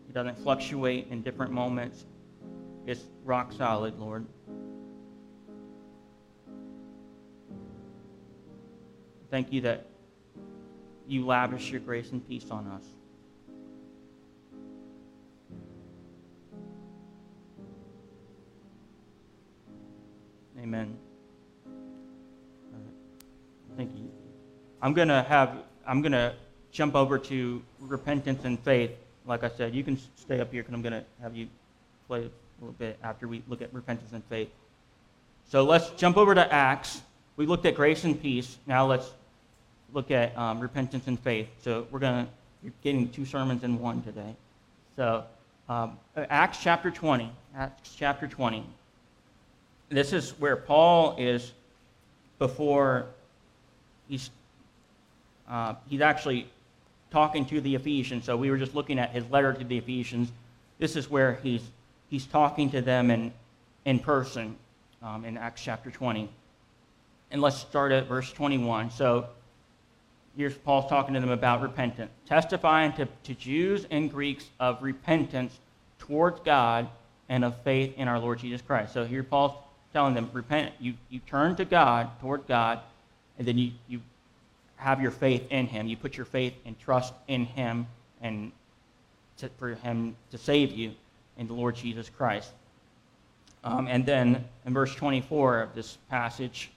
it 0.10 0.14
doesn't 0.14 0.38
fluctuate 0.40 1.08
in 1.10 1.22
different 1.22 1.52
moments. 1.52 2.06
It's 2.86 3.04
rock 3.24 3.52
solid, 3.52 4.00
Lord. 4.00 4.26
Thank 9.30 9.52
you 9.52 9.62
that 9.62 9.88
you 11.08 11.26
lavish 11.26 11.72
your 11.72 11.82
grace 11.82 12.12
and 12.12 12.26
peace 12.28 12.50
on 12.52 12.68
us. 12.68 12.86
Amen. 20.62 20.98
I'm 24.84 24.94
going 24.94 25.08
to 25.08 25.24
have, 25.24 25.60
I'm 25.88 26.02
going 26.02 26.12
to 26.12 26.34
jump 26.74 26.94
over 26.94 27.18
to 27.18 27.62
repentance 27.80 28.44
and 28.44 28.60
faith. 28.60 28.92
Like 29.26 29.46
I 29.46 29.50
said, 29.50 29.74
you 29.74 29.82
can 29.82 29.98
stay 30.18 30.42
up 30.42 30.52
here 30.52 30.62
because 30.62 30.74
I'm 30.74 30.82
going 30.82 30.94
to 30.94 31.06
have 31.22 31.38
you 31.38 31.48
play 32.06 32.20
a 32.20 32.30
little 32.60 32.76
bit 32.78 33.00
after 33.02 33.26
we 33.26 33.42
look 33.48 33.62
at 33.62 33.74
repentance 33.74 34.12
and 34.12 34.22
faith. 34.26 34.50
So 35.50 35.64
let's 35.64 35.90
jump 35.92 36.18
over 36.18 36.36
to 36.36 36.54
Acts. 36.54 37.02
We 37.38 37.46
looked 37.46 37.66
at 37.66 37.76
grace 37.76 38.04
and 38.04 38.22
peace. 38.22 38.58
Now 38.68 38.86
let's 38.86 39.10
look 39.94 40.12
at 40.12 40.38
um, 40.38 40.60
repentance 40.60 41.08
and 41.08 41.18
faith. 41.18 41.48
So 41.62 41.88
we're 41.90 42.00
going 42.00 42.26
to, 42.26 42.32
you're 42.62 42.74
getting 42.84 43.08
two 43.08 43.26
sermons 43.26 43.64
in 43.64 43.80
one 43.80 44.02
today. 44.04 44.36
So 44.98 45.24
um, 45.70 45.98
Acts 46.18 46.58
chapter 46.62 46.92
20. 46.92 47.32
Acts 47.56 47.96
chapter 47.96 48.28
20. 48.28 48.66
This 49.88 50.12
is 50.12 50.32
where 50.40 50.58
Paul 50.58 51.16
is 51.18 51.54
before 52.38 53.06
he's, 54.10 54.30
uh, 55.54 55.76
he's 55.88 56.02
actually 56.02 56.48
talking 57.12 57.46
to 57.46 57.62
the 57.62 57.76
Ephesians. 57.76 58.26
So 58.26 58.36
we 58.36 58.50
were 58.50 58.58
just 58.58 58.74
looking 58.74 58.98
at 58.98 59.12
his 59.12 59.24
letter 59.30 59.54
to 59.54 59.64
the 59.64 59.78
Ephesians. 59.78 60.32
This 60.80 60.96
is 60.96 61.12
where 61.12 61.36
he's, 61.44 61.62
he's 62.10 62.26
talking 62.26 62.72
to 62.72 62.82
them 62.82 63.12
in, 63.12 63.32
in 63.86 64.00
person 64.00 64.56
um, 65.04 65.24
in 65.24 65.38
Acts 65.38 65.62
chapter 65.64 65.92
20. 65.92 66.28
And 67.30 67.40
let's 67.40 67.58
start 67.58 67.92
at 67.92 68.08
verse 68.08 68.34
21. 68.34 68.90
So 68.90 69.28
here's 70.36 70.56
Paul's 70.56 70.90
talking 70.90 71.14
to 71.14 71.20
them 71.20 71.30
about 71.30 71.62
repentance, 71.62 72.12
testifying 72.26 72.92
to, 72.94 73.08
to 73.26 73.36
Jews 73.36 73.86
and 73.92 74.12
Greeks 74.12 74.46
of 74.60 74.82
repentance 74.82 75.60
towards 76.00 76.40
God 76.40 76.90
and 77.30 77.46
of 77.46 77.56
faith 77.62 77.94
in 77.96 78.08
our 78.08 78.18
Lord 78.18 78.40
Jesus 78.40 78.64
Christ. 78.64 78.92
So 78.92 79.06
here 79.06 79.22
Paul's 79.22 79.54
telling 79.94 80.16
them, 80.16 80.32
repent, 80.34 80.74
you, 80.80 80.96
you 81.12 81.20
turn 81.28 81.56
to 81.58 81.66
God, 81.66 82.10
toward 82.22 82.48
God, 82.48 82.80
and 83.38 83.48
then 83.48 83.60
you, 83.60 83.72
you 83.88 84.02
have 84.84 85.02
your 85.02 85.12
faith 85.12 85.44
in 85.50 85.68
him. 85.68 85.88
You 85.88 85.98
put 85.98 86.18
your 86.18 86.26
faith 86.26 86.54
and 86.66 86.80
trust 86.80 87.14
in 87.28 87.46
him 87.46 87.88
and 88.22 88.52
to, 89.38 89.50
for 89.58 89.76
him 89.76 90.16
to 90.32 90.38
save 90.38 90.72
you 90.72 90.94
in 91.38 91.48
the 91.48 91.54
Lord 91.54 91.76
Jesus 91.76 92.10
Christ. 92.10 92.52
Um, 93.64 93.88
and 93.88 94.06
then 94.06 94.44
in 94.66 94.74
verse 94.74 94.94
24 94.94 95.62
of 95.62 95.76
this 95.76 95.98
passage, 96.10 96.70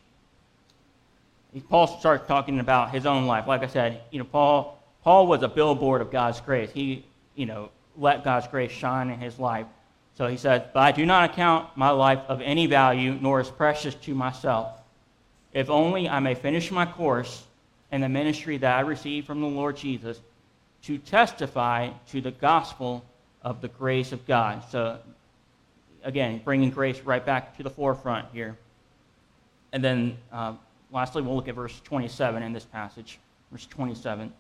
Paul 1.69 1.87
starts 1.87 2.27
talking 2.29 2.61
about 2.61 2.91
his 2.91 3.07
own 3.07 3.27
life. 3.27 3.47
Like 3.47 3.63
I 3.63 3.67
said, 3.67 4.01
you 4.11 4.19
know, 4.19 4.25
Paul, 4.25 4.79
Paul 5.03 5.27
was 5.27 5.43
a 5.43 5.49
billboard 5.49 6.01
of 6.01 6.11
God's 6.11 6.41
grace. 6.41 6.71
He, 6.73 7.05
you 7.35 7.47
know, 7.47 7.71
let 7.97 8.25
God's 8.25 8.47
grace 8.47 8.71
shine 8.71 9.11
in 9.11 9.19
his 9.19 9.39
life. 9.39 9.67
So 10.17 10.27
he 10.27 10.37
said, 10.37 10.73
But 10.73 10.81
I 10.81 10.93
do 10.93 11.05
not 11.07 11.31
account 11.31 11.77
my 11.77 11.91
life 11.91 12.21
of 12.29 12.41
any 12.41 12.67
value, 12.67 13.19
nor 13.21 13.41
as 13.41 13.51
precious 13.51 13.95
to 13.95 14.15
myself 14.15 14.77
if 15.57 15.71
only 15.71 16.07
I 16.07 16.21
may 16.21 16.35
finish 16.35 16.71
my 16.71 16.85
course 16.85 17.43
and 17.97 18.05
the 18.05 18.11
ministry 18.11 18.59
that 18.59 18.77
I 18.77 18.81
received 18.81 19.27
from 19.27 19.41
the 19.41 19.47
Lord 19.47 19.79
Jesus 19.79 20.21
to 20.83 20.99
testify 20.99 21.89
to 22.11 22.21
the 22.21 22.31
gospel 22.31 23.03
of 23.41 23.63
the 23.63 23.69
grace 23.69 24.13
of 24.13 24.27
God. 24.27 24.63
So, 24.71 24.99
again, 26.05 26.43
bringing 26.45 26.69
grace 26.69 27.01
right 27.01 27.25
back 27.25 27.57
to 27.57 27.63
the 27.63 27.71
forefront 27.71 28.29
here. 28.35 28.59
And 29.73 29.83
then, 29.83 30.19
uh, 30.31 30.57
lastly, 30.93 31.23
we'll 31.23 31.37
look 31.37 31.49
at 31.49 31.55
verse 31.55 31.81
27 31.85 32.43
in 32.43 32.53
this 32.53 32.67
passage. 32.67 33.19
Verse 33.51 33.65
27. 33.65 34.31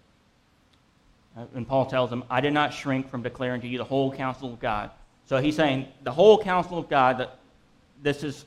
Uh, 1.35 1.45
and 1.55 1.67
Paul 1.67 1.87
tells 1.87 2.11
them, 2.11 2.25
I 2.29 2.43
did 2.43 2.53
not 2.53 2.75
shrink 2.75 3.09
from 3.09 3.23
declaring 3.23 3.63
to 3.63 3.69
you 3.69 3.79
the 3.79 3.85
whole 3.85 4.13
counsel 4.13 4.53
of 4.53 4.61
God. 4.61 4.91
So 5.25 5.39
he's 5.39 5.57
saying 5.57 5.89
the 6.03 6.13
whole 6.13 6.43
counsel 6.43 6.77
of 6.77 6.91
God, 6.91 7.17
that 7.21 7.39
this 8.03 8.23
is 8.23 8.45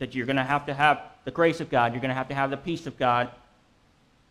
that 0.00 0.16
you're 0.16 0.26
going 0.26 0.34
to 0.34 0.42
have 0.42 0.66
to 0.66 0.74
have 0.74 1.02
the 1.24 1.30
grace 1.30 1.60
of 1.60 1.70
God, 1.70 1.92
you're 1.92 2.00
going 2.00 2.08
to 2.08 2.16
have 2.16 2.30
to 2.30 2.34
have 2.34 2.50
the 2.50 2.56
peace 2.56 2.88
of 2.88 2.98
God, 2.98 3.30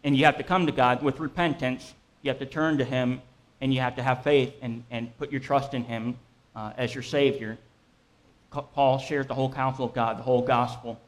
and 0.03 0.15
you 0.15 0.25
have 0.25 0.37
to 0.37 0.43
come 0.43 0.65
to 0.65 0.71
God 0.71 1.03
with 1.03 1.19
repentance. 1.19 1.93
You 2.21 2.29
have 2.29 2.39
to 2.39 2.45
turn 2.45 2.77
to 2.77 2.85
Him, 2.85 3.21
and 3.61 3.73
you 3.73 3.81
have 3.81 3.95
to 3.97 4.03
have 4.03 4.23
faith 4.23 4.53
and, 4.61 4.83
and 4.91 5.15
put 5.17 5.31
your 5.31 5.41
trust 5.41 5.73
in 5.73 5.83
Him 5.83 6.17
uh, 6.55 6.73
as 6.77 6.93
your 6.93 7.03
Savior. 7.03 7.57
Paul 8.51 8.97
shares 8.97 9.27
the 9.27 9.35
whole 9.35 9.51
counsel 9.51 9.85
of 9.85 9.93
God, 9.93 10.17
the 10.17 10.23
whole 10.23 10.41
gospel. 10.41 10.99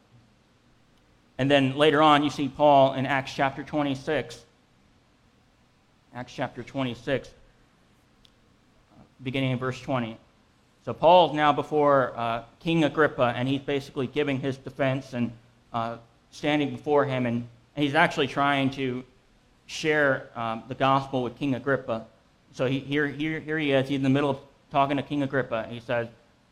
And 1.38 1.50
then 1.50 1.76
later 1.76 2.02
on, 2.02 2.24
you 2.24 2.30
see 2.30 2.48
Paul 2.48 2.94
in 2.94 3.06
Acts 3.06 3.34
chapter 3.34 3.64
26. 3.64 4.46
Acts 6.14 6.34
chapter 6.36 6.62
26, 6.62 7.30
beginning 9.24 9.52
in 9.52 9.58
verse 9.58 9.80
20. 9.80 10.18
So 10.84 10.94
Paul's 10.94 11.34
now 11.34 11.54
before 11.54 12.14
uh, 12.18 12.44
King 12.60 12.84
Agrippa, 12.84 13.34
and 13.36 13.48
he's 13.48 13.62
basically 13.62 14.08
giving 14.08 14.40
his 14.40 14.58
defense 14.58 15.14
and 15.14 15.32
uh, 15.72 15.98
standing 16.32 16.72
before 16.72 17.06
him, 17.06 17.26
and, 17.26 17.38
and, 17.38 17.48
he's 17.76 17.96
actually 17.96 18.28
trying 18.28 18.70
to 18.72 19.04
share 19.66 20.30
um, 20.36 20.64
the 20.68 20.76
gospel 20.76 21.24
with 21.24 21.38
King 21.38 21.56
Agrippa. 21.56 22.06
So 22.54 22.66
he, 22.66 22.80
here, 22.80 23.08
here, 23.08 23.40
here 23.40 23.58
he 23.58 23.72
is. 23.72 23.88
He's 23.88 23.98
in 23.98 24.04
the 24.04 24.10
middle 24.10 24.30
of 24.30 24.40
talking 24.72 24.98
to 24.98 25.04
King 25.04 25.24
Agrippa. 25.24 25.68
He 25.70 25.80
says 25.80 26.08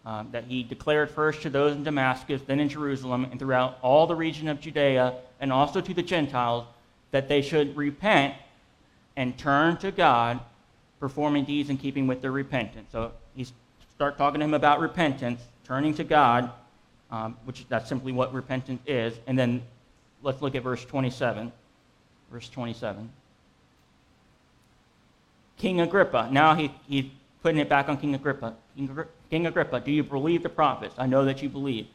um, 0.06 0.30
that 0.32 0.46
he 0.46 0.64
declared 0.64 1.12
first 1.12 1.42
to 1.42 1.50
those 1.50 1.76
in 1.76 1.84
Damascus, 1.84 2.42
then 2.48 2.60
in 2.60 2.70
Jerusalem, 2.70 3.26
and 3.26 3.40
throughout 3.40 3.78
all 3.82 4.08
the 4.08 4.16
region 4.16 4.48
of 4.48 4.62
Judea, 4.62 5.16
and 5.42 5.52
also 5.52 5.82
to 5.82 5.94
the 5.94 6.02
Gentiles, 6.02 6.66
that 7.12 7.28
they 7.28 7.42
should 7.42 7.76
repent 7.76 8.36
and 9.18 9.38
turn 9.38 9.76
to 9.78 9.92
God, 9.92 10.40
performing 11.00 11.44
deeds 11.44 11.70
in 11.70 11.78
keeping 11.78 12.08
with 12.08 12.22
their 12.22 12.32
repentance. 12.32 12.90
So 12.92 13.12
he 13.36 13.46
start 13.96 14.18
talking 14.18 14.40
to 14.40 14.46
him 14.46 14.54
about 14.54 14.80
repentance, 14.80 15.42
turning 15.66 15.94
to 15.96 16.04
God, 16.04 16.52
um, 17.12 17.36
which 17.44 17.66
that's 17.68 17.90
simply 17.90 18.14
what 18.14 18.34
repentance 18.34 18.82
is. 18.86 19.14
And 19.28 19.38
then 19.38 19.62
let's 20.22 20.42
look 20.42 20.56
at 20.56 20.64
verse 20.64 20.84
27. 20.86 21.52
Verse 22.32 22.50
27. 22.50 23.10
King 25.58 25.82
Agrippa. 25.82 26.30
Now 26.32 26.56
he, 26.56 26.72
he's 26.88 27.06
putting 27.42 27.60
it 27.60 27.70
back 27.70 27.90
on 27.90 27.98
King 27.98 28.16
Agrippa. 28.16 28.56
King, 28.76 29.06
King 29.30 29.48
Agrippa, 29.48 29.80
do 29.80 29.92
you 29.92 30.04
believe 30.04 30.44
the 30.44 30.50
prophets? 30.50 30.96
I 30.98 31.06
know 31.06 31.26
that 31.26 31.42
you 31.42 31.50
believe. 31.50 31.88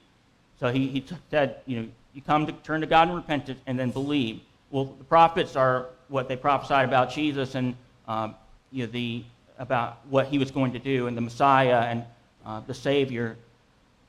So 0.60 0.70
he, 0.70 0.88
he 0.88 1.04
said, 1.30 1.56
you 1.66 1.80
know, 1.80 1.88
you 2.12 2.22
come 2.22 2.46
to 2.46 2.52
turn 2.52 2.80
to 2.80 2.86
God 2.86 3.08
in 3.08 3.14
repentance 3.14 3.60
and 3.66 3.78
then 3.78 3.90
believe. 3.90 4.40
Well, 4.70 4.84
the 4.84 5.04
prophets 5.04 5.56
are 5.56 5.86
what 6.08 6.28
they 6.28 6.36
prophesied 6.36 6.86
about 6.86 7.10
Jesus 7.10 7.54
and 7.54 7.74
um, 8.06 8.34
you 8.70 8.86
know, 8.86 8.92
the 8.92 9.24
about 9.58 10.00
what 10.08 10.26
he 10.26 10.38
was 10.38 10.50
going 10.50 10.72
to 10.72 10.78
do 10.78 11.06
and 11.06 11.16
the 11.16 11.20
Messiah 11.20 11.82
and 11.82 12.04
uh, 12.44 12.60
the 12.66 12.74
Savior. 12.74 13.36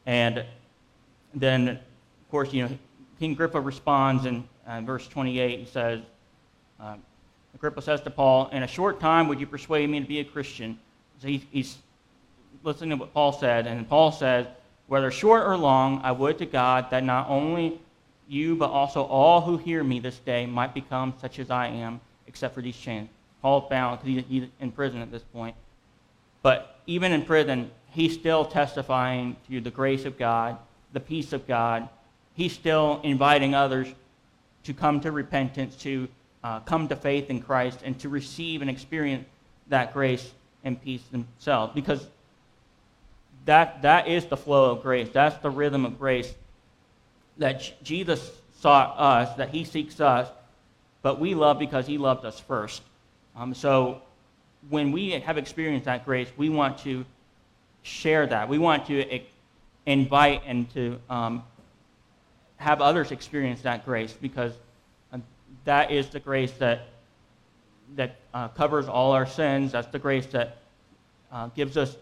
And 0.05 0.43
then, 1.33 1.69
of 1.69 2.31
course, 2.31 2.51
you 2.51 2.63
know, 2.63 2.77
King 3.19 3.31
Agrippa 3.31 3.59
responds 3.59 4.25
in 4.25 4.43
uh, 4.67 4.81
verse 4.81 5.07
28. 5.07 5.59
He 5.59 5.65
says, 5.65 6.01
uh, 6.79 6.95
Agrippa 7.55 7.81
says 7.81 8.01
to 8.01 8.09
Paul, 8.09 8.49
In 8.49 8.63
a 8.63 8.67
short 8.67 8.99
time, 8.99 9.27
would 9.27 9.39
you 9.39 9.47
persuade 9.47 9.89
me 9.89 9.99
to 9.99 10.05
be 10.05 10.19
a 10.19 10.25
Christian? 10.25 10.77
So 11.21 11.27
he, 11.27 11.45
he's 11.51 11.77
listening 12.63 12.91
to 12.91 12.95
what 12.97 13.13
Paul 13.13 13.31
said. 13.31 13.67
And 13.67 13.87
Paul 13.87 14.11
says, 14.11 14.47
Whether 14.87 15.09
short 15.11 15.47
or 15.47 15.55
long, 15.55 16.01
I 16.03 16.11
would 16.11 16.37
to 16.39 16.45
God 16.45 16.89
that 16.91 17.03
not 17.03 17.29
only 17.29 17.79
you, 18.27 18.55
but 18.55 18.69
also 18.69 19.03
all 19.03 19.41
who 19.41 19.57
hear 19.57 19.83
me 19.83 19.99
this 19.99 20.17
day 20.19 20.45
might 20.45 20.73
become 20.73 21.13
such 21.21 21.39
as 21.39 21.49
I 21.49 21.67
am, 21.67 22.01
except 22.27 22.55
for 22.55 22.61
these 22.61 22.75
chains. 22.75 23.09
Paul's 23.41 23.69
bound 23.69 23.99
because 23.99 24.25
he, 24.27 24.39
he's 24.39 24.49
in 24.59 24.71
prison 24.71 25.01
at 25.01 25.11
this 25.11 25.23
point. 25.23 25.55
But 26.41 26.79
even 26.87 27.11
in 27.11 27.23
prison, 27.23 27.71
he's 27.91 28.13
still 28.13 28.45
testifying 28.45 29.35
to 29.49 29.61
the 29.61 29.71
grace 29.71 30.05
of 30.05 30.17
God, 30.17 30.57
the 30.93 30.99
peace 30.99 31.31
of 31.31 31.47
God. 31.47 31.87
He's 32.35 32.53
still 32.53 32.99
inviting 33.03 33.55
others 33.55 33.87
to 34.63 34.73
come 34.73 34.99
to 35.01 35.11
repentance, 35.11 35.75
to 35.77 36.07
uh, 36.43 36.59
come 36.61 36.87
to 36.89 36.95
faith 36.95 37.29
in 37.29 37.41
Christ, 37.41 37.79
and 37.83 37.97
to 37.99 38.09
receive 38.09 38.61
and 38.61 38.69
experience 38.69 39.25
that 39.67 39.93
grace 39.93 40.31
and 40.63 40.81
peace 40.81 41.03
themselves. 41.11 41.73
Because 41.73 42.05
that, 43.45 43.81
that 43.83 44.07
is 44.07 44.25
the 44.25 44.37
flow 44.37 44.71
of 44.71 44.81
grace. 44.81 45.09
That's 45.11 45.37
the 45.41 45.49
rhythm 45.49 45.85
of 45.85 45.97
grace 45.97 46.33
that 47.37 47.73
Jesus 47.83 48.31
sought 48.59 48.95
us, 48.97 49.35
that 49.37 49.49
he 49.49 49.63
seeks 49.63 49.99
us, 49.99 50.27
but 51.01 51.19
we 51.19 51.35
love 51.35 51.59
because 51.59 51.85
he 51.85 51.97
loved 51.97 52.25
us 52.25 52.39
first. 52.39 52.81
Um, 53.35 53.53
so 53.53 54.01
when 54.69 54.91
we 54.91 55.11
have 55.11 55.37
experienced 55.37 55.85
that 55.85 56.05
grace, 56.05 56.29
we 56.37 56.49
want 56.49 56.79
to 56.79 57.05
share 57.83 58.25
that. 58.25 58.49
We 58.49 58.57
want 58.57 58.87
to 58.87 59.21
invite 59.85 60.41
and 60.45 60.69
to 60.73 60.99
um, 61.09 61.43
have 62.57 62.81
others 62.81 63.11
experience 63.11 63.61
that 63.61 63.85
grace 63.85 64.13
because 64.13 64.53
uh, 65.11 65.17
that 65.65 65.91
is 65.91 66.09
the 66.09 66.19
grace 66.19 66.51
that 66.53 66.87
that 67.95 68.15
uh, 68.33 68.47
covers 68.49 68.87
all 68.87 69.11
our 69.11 69.25
sins. 69.25 69.71
That's 69.71 69.87
the 69.87 69.99
grace 69.99 70.25
that 70.27 70.57
uh, 71.31 71.47
gives 71.49 71.77
us 71.77 71.95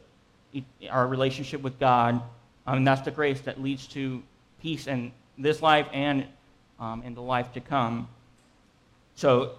our 0.90 1.08
relationship 1.08 1.62
with 1.62 1.80
God. 1.80 2.22
Um, 2.66 2.78
and 2.78 2.88
that's 2.88 3.02
the 3.02 3.12
grace 3.12 3.42
that 3.42 3.62
leads 3.62 3.88
to 3.88 4.24
peace 4.62 4.88
in 4.88 5.12
this 5.38 5.62
life 5.62 5.88
and 5.92 6.26
um, 6.80 7.04
in 7.04 7.14
the 7.14 7.22
life 7.22 7.52
to 7.54 7.60
come. 7.60 8.08
So 9.16 9.54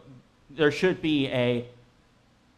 there 0.51 0.71
should 0.71 1.03
be 1.03 1.29
a, 1.29 1.67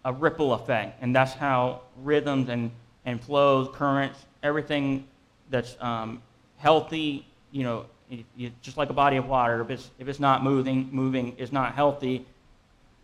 a 0.05 0.13
ripple 0.13 0.53
effect, 0.55 1.03
and 1.03 1.15
that's 1.15 1.33
how 1.33 1.81
rhythms 2.03 2.49
and, 2.49 2.71
and 3.05 3.21
flows, 3.21 3.69
currents, 3.75 4.19
everything 4.43 5.07
that's 5.51 5.77
um, 5.81 6.23
healthy, 6.59 7.27
you 7.51 7.65
know, 7.65 7.87
it, 8.11 8.63
just 8.63 8.77
like 8.77 8.91
a 8.91 8.95
body 8.95 9.17
of 9.17 9.29
water, 9.29 9.61
if 9.63 9.71
it's, 9.71 9.91
if 9.99 10.09
it's 10.09 10.21
not 10.21 10.43
moving, 10.43 10.89
moving 10.93 11.37
is 11.39 11.53
not 11.53 11.75
healthy, 11.75 12.25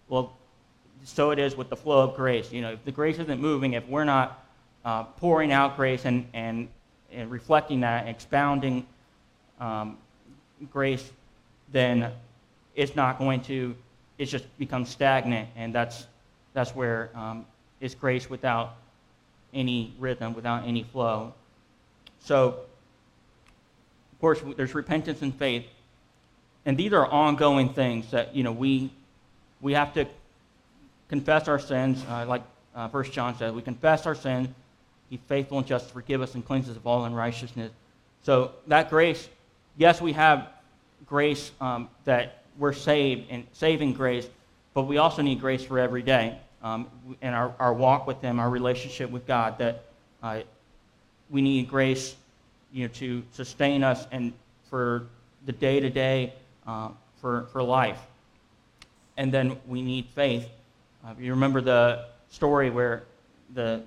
well, 0.09 0.33
so 1.05 1.31
it 1.31 1.39
is 1.39 1.57
with 1.57 1.69
the 1.69 1.77
flow 1.77 2.01
of 2.01 2.15
grace. 2.15 2.53
You 2.53 2.63
know, 2.63 2.73
if 2.73 2.85
the 2.85 2.93
grace 2.93 3.19
isn't 3.19 3.41
moving, 3.41 3.73
if 3.73 3.87
we're 3.89 4.05
not 4.05 4.45
uh, 4.85 5.05
pouring 5.05 5.53
out 5.53 5.77
grace 5.77 6.05
and, 6.05 6.27
and, 6.33 6.69
and 7.13 7.31
reflecting 7.31 7.81
that, 7.81 8.07
expounding 8.07 8.87
um, 9.59 9.99
grace, 10.71 11.11
then 11.73 12.13
it's 12.77 12.95
not 12.95 13.19
going 13.19 13.41
to 13.43 13.75
it 14.23 14.27
just 14.27 14.45
becomes 14.57 14.89
stagnant, 14.89 15.49
and 15.57 15.75
that's, 15.75 16.07
that's 16.53 16.75
where 16.77 17.11
um, 17.15 17.45
it's 17.81 17.95
grace 17.95 18.31
without 18.31 18.77
any 19.53 19.93
rhythm, 19.99 20.33
without 20.33 20.65
any 20.65 20.85
flow. 20.85 21.35
So, 22.21 22.61
course, 24.23 24.41
there's 24.57 24.75
repentance 24.75 25.21
and 25.21 25.35
faith, 25.35 25.67
and 26.65 26.79
these 26.79 26.95
are 26.95 27.07
ongoing 27.07 27.75
things 27.75 28.11
that 28.13 28.35
you 28.35 28.43
know 28.43 28.53
we 28.53 28.91
we 29.61 29.75
have 29.75 29.93
to 29.95 30.07
confess 31.09 31.49
our 31.49 31.59
sins, 31.59 32.03
uh, 32.09 32.25
like 32.27 32.43
uh, 32.75 32.89
First 32.89 33.13
John 33.13 33.37
says. 33.37 33.53
We 33.53 33.61
confess 33.61 34.07
our 34.07 34.15
sins. 34.15 34.49
He's 35.11 35.21
faithful 35.29 35.59
and 35.59 35.67
just 35.67 35.89
to 35.89 35.93
forgive 35.93 36.23
us 36.23 36.35
and 36.35 36.45
cleanse 36.45 36.71
us 36.71 36.77
of 36.77 36.87
all 36.87 37.05
unrighteousness. 37.05 37.71
So 38.23 38.53
that 38.69 38.89
grace, 38.89 39.29
yes, 39.77 40.01
we 40.01 40.13
have 40.15 40.49
grace 41.05 41.51
um, 41.61 41.89
that 42.05 42.45
we're 42.59 42.73
saved 42.73 43.27
and 43.29 43.47
saving 43.53 43.93
grace, 43.93 44.27
but 44.73 44.85
we 44.85 44.97
also 44.97 45.21
need 45.21 45.41
grace 45.41 45.63
for 45.63 45.79
every 45.79 46.03
day 46.03 46.39
um, 46.63 46.89
in 47.21 47.35
our, 47.35 47.55
our 47.59 47.75
walk 47.75 48.07
with 48.07 48.23
Him, 48.23 48.39
our 48.39 48.49
relationship 48.49 49.11
with 49.11 49.27
God. 49.27 49.59
That 49.59 49.85
uh, 50.23 50.41
we 51.29 51.43
need 51.43 51.69
grace, 51.69 52.15
you 52.73 52.87
know, 52.87 52.93
to 52.95 53.23
sustain 53.33 53.85
us 53.85 54.07
and 54.13 54.33
for 54.69 55.07
the 55.47 55.53
day 55.53 55.81
to 55.81 55.91
day 55.91 56.33
for 57.21 57.47
for 57.53 57.63
life. 57.63 58.01
And 59.17 59.33
then 59.33 59.59
we 59.67 59.83
need 59.83 60.07
faith. 60.15 60.49
Uh, 61.05 61.15
you 61.19 61.33
remember 61.33 61.61
the 61.61 62.07
story 62.31 62.71
where 62.71 63.05
the 63.55 63.83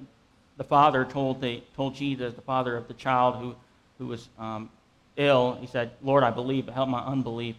the 0.57 0.63
father 0.63 1.03
told 1.05 1.41
the 1.41 1.61
told 1.75 1.95
Jesus, 1.95 2.33
the 2.33 2.41
father 2.41 2.77
of 2.77 2.87
the 2.87 2.93
child 2.93 3.35
who 3.35 3.55
who 3.97 4.07
was 4.07 4.29
um, 4.37 4.69
ill. 5.17 5.57
He 5.59 5.67
said, 5.67 5.91
"Lord, 6.01 6.23
I 6.23 6.31
believe, 6.31 6.67
help 6.67 6.89
my 6.89 7.01
unbelief." 7.01 7.55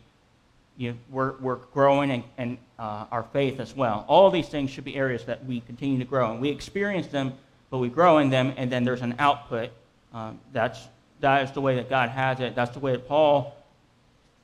you 0.77 0.91
know, 0.91 0.97
we're, 1.11 1.37
we're 1.39 1.57
growing 1.73 2.11
and, 2.11 2.25
and 2.37 2.59
uh, 2.79 3.07
our 3.11 3.23
faith 3.23 3.61
as 3.61 3.75
well. 3.75 4.05
All 4.09 4.31
these 4.31 4.49
things 4.49 4.71
should 4.71 4.85
be 4.85 4.95
areas 4.97 5.25
that 5.25 5.45
we 5.47 5.61
continue 5.61 5.99
to 5.99 6.05
grow. 6.05 6.33
And 6.33 6.41
we 6.41 6.51
experience 6.51 7.07
them, 7.07 7.33
but 7.71 7.79
we 7.79 7.89
grow 7.89 8.19
in 8.19 8.31
them, 8.31 8.53
and 8.57 8.71
then 8.71 8.85
there's 8.85 9.01
an 9.01 9.15
output. 9.19 9.71
Um, 10.13 10.39
that's, 10.53 10.87
that 11.21 11.45
is 11.45 11.53
the 11.53 11.61
way 11.61 11.77
that 11.77 11.89
God 11.89 12.11
has 12.11 12.41
it. 12.41 12.55
That's 12.55 12.73
the 12.73 12.79
way 12.79 12.93
that 12.93 13.09
Paul 13.09 13.55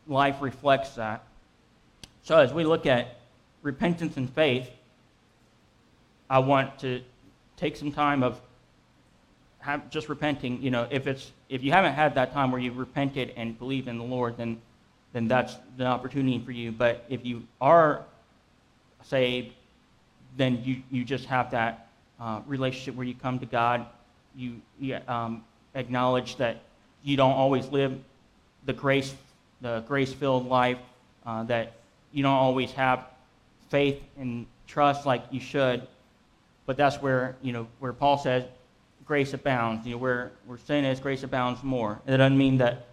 life 0.07 0.37
reflects 0.41 0.91
that. 0.97 1.23
So 2.25 2.39
as 2.39 2.53
we 2.53 2.65
look 2.65 2.87
at 2.87 3.17
repentance 3.63 4.17
and 4.17 4.33
faith, 4.33 4.69
I 6.31 6.39
want 6.39 6.79
to 6.81 7.03
take 7.57 7.77
some 7.77 7.93
time 7.93 8.23
of 8.23 8.41
have 9.59 9.91
just 9.91 10.09
repenting. 10.09 10.63
You 10.63 10.71
know, 10.71 10.89
if 10.91 11.07
it's 11.07 11.31
if 11.49 11.63
you 11.63 11.71
haven't 11.73 11.95
had 11.95 12.15
that 12.17 12.33
time 12.33 12.51
where 12.51 12.61
you've 12.61 12.79
repented 12.79 13.33
and 13.37 13.57
believed 13.59 13.87
in 13.87 13.99
the 13.99 14.05
Lord, 14.05 14.37
then 14.37 14.61
then 15.13 15.29
that's 15.29 15.57
the 15.77 15.87
opportunity 15.87 16.39
for 16.39 16.53
you. 16.53 16.73
But 16.73 17.05
if 17.09 17.25
you 17.25 17.47
are 17.61 18.05
saved, 19.05 19.53
then 20.37 20.63
you, 20.65 20.83
you 20.91 21.05
just 21.05 21.27
have 21.27 21.51
that 21.51 21.89
uh, 22.21 22.41
relationship 22.47 22.95
where 22.95 23.07
you 23.07 23.15
come 23.15 23.39
to 23.39 23.47
God, 23.47 23.87
you, 24.35 24.61
you 24.81 24.99
um, 25.09 25.45
acknowledge 25.75 26.37
that 26.37 26.63
you 27.03 27.17
don't 27.17 27.33
always 27.33 27.69
live 27.69 27.99
the 28.67 28.73
grace 28.73 29.15
the 29.61 29.81
grace 29.87 30.13
filled 30.13 30.49
life, 30.49 30.79
uh, 31.25 31.45
that 31.45 31.75
you 32.13 32.23
don't 32.23 32.33
always 32.33 32.73
have 32.73 33.07
faith 33.71 34.03
and 34.19 34.47
trust 34.67 35.07
like 35.07 35.25
you 35.31 35.39
should. 35.39 35.87
But 36.67 36.77
that's 36.77 37.01
where 37.01 37.37
you 37.43 37.53
know 37.53 37.67
where 37.79 37.93
Paul 37.93 38.19
says 38.19 38.45
grace 39.05 39.33
abounds. 39.35 39.87
You 39.87 39.93
know 39.93 39.99
where 39.99 40.33
where 40.47 40.59
sin 40.59 40.85
is, 40.85 41.01
grace 41.01 41.23
abounds 41.23 41.63
more. 41.63 42.01
It 42.07 42.17
doesn't 42.17 42.39
mean 42.39 42.59
that 42.59 42.87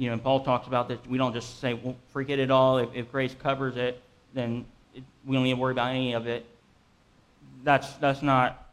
you 0.00 0.06
know, 0.06 0.14
and 0.14 0.22
Paul 0.22 0.40
talks 0.40 0.66
about 0.66 0.88
that 0.88 1.06
we 1.06 1.18
don't 1.18 1.34
just 1.34 1.60
say, 1.60 1.74
well, 1.74 1.94
forget 2.08 2.38
it 2.38 2.50
all. 2.50 2.78
If, 2.78 2.88
if 2.94 3.12
grace 3.12 3.36
covers 3.38 3.76
it, 3.76 4.00
then 4.32 4.64
it, 4.94 5.04
we 5.26 5.36
don't 5.36 5.44
need 5.44 5.50
to 5.50 5.60
worry 5.60 5.72
about 5.72 5.90
any 5.90 6.14
of 6.14 6.26
it. 6.26 6.46
That's, 7.64 7.92
that's 7.96 8.22
not 8.22 8.69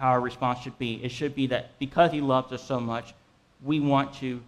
how 0.00 0.08
our 0.08 0.20
response 0.20 0.60
should 0.60 0.78
be. 0.78 0.94
It 1.04 1.10
should 1.10 1.34
be 1.34 1.48
that 1.48 1.78
because 1.78 2.10
he 2.10 2.22
loves 2.22 2.52
us 2.52 2.64
so 2.64 2.80
much, 2.80 3.12
we 3.62 3.80
want 3.80 4.14
to 4.14 4.40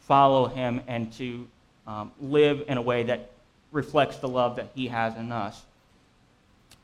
follow 0.00 0.46
him 0.46 0.80
and 0.86 1.12
to 1.14 1.46
um, 1.86 2.12
live 2.18 2.64
in 2.66 2.78
a 2.78 2.82
way 2.82 3.02
that 3.02 3.30
reflects 3.72 4.16
the 4.16 4.28
love 4.28 4.56
that 4.56 4.70
he 4.74 4.88
has 4.88 5.14
in 5.16 5.30
us. 5.30 5.62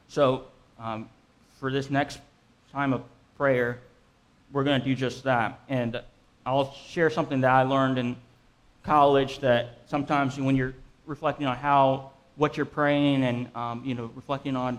So, 0.08 0.44
um, 0.78 1.08
for 1.58 1.72
this 1.72 1.88
next 1.88 2.20
time 2.70 2.92
of 2.92 3.02
prayer, 3.38 3.78
we're 4.52 4.64
going 4.64 4.78
to 4.78 4.84
do 4.84 4.94
just 4.94 5.24
that. 5.24 5.60
And 5.70 5.98
I'll 6.44 6.74
share 6.74 7.08
something 7.08 7.40
that 7.40 7.50
I 7.50 7.62
learned 7.62 7.96
in 7.96 8.16
college 8.82 9.38
that 9.38 9.78
sometimes 9.86 10.38
when 10.38 10.54
you're 10.54 10.74
reflecting 11.06 11.46
on 11.46 11.56
how 11.56 12.10
what 12.36 12.58
you're 12.58 12.66
praying 12.66 13.24
and 13.24 13.56
um, 13.56 13.82
you 13.86 13.94
know 13.94 14.10
reflecting 14.14 14.54
on 14.54 14.78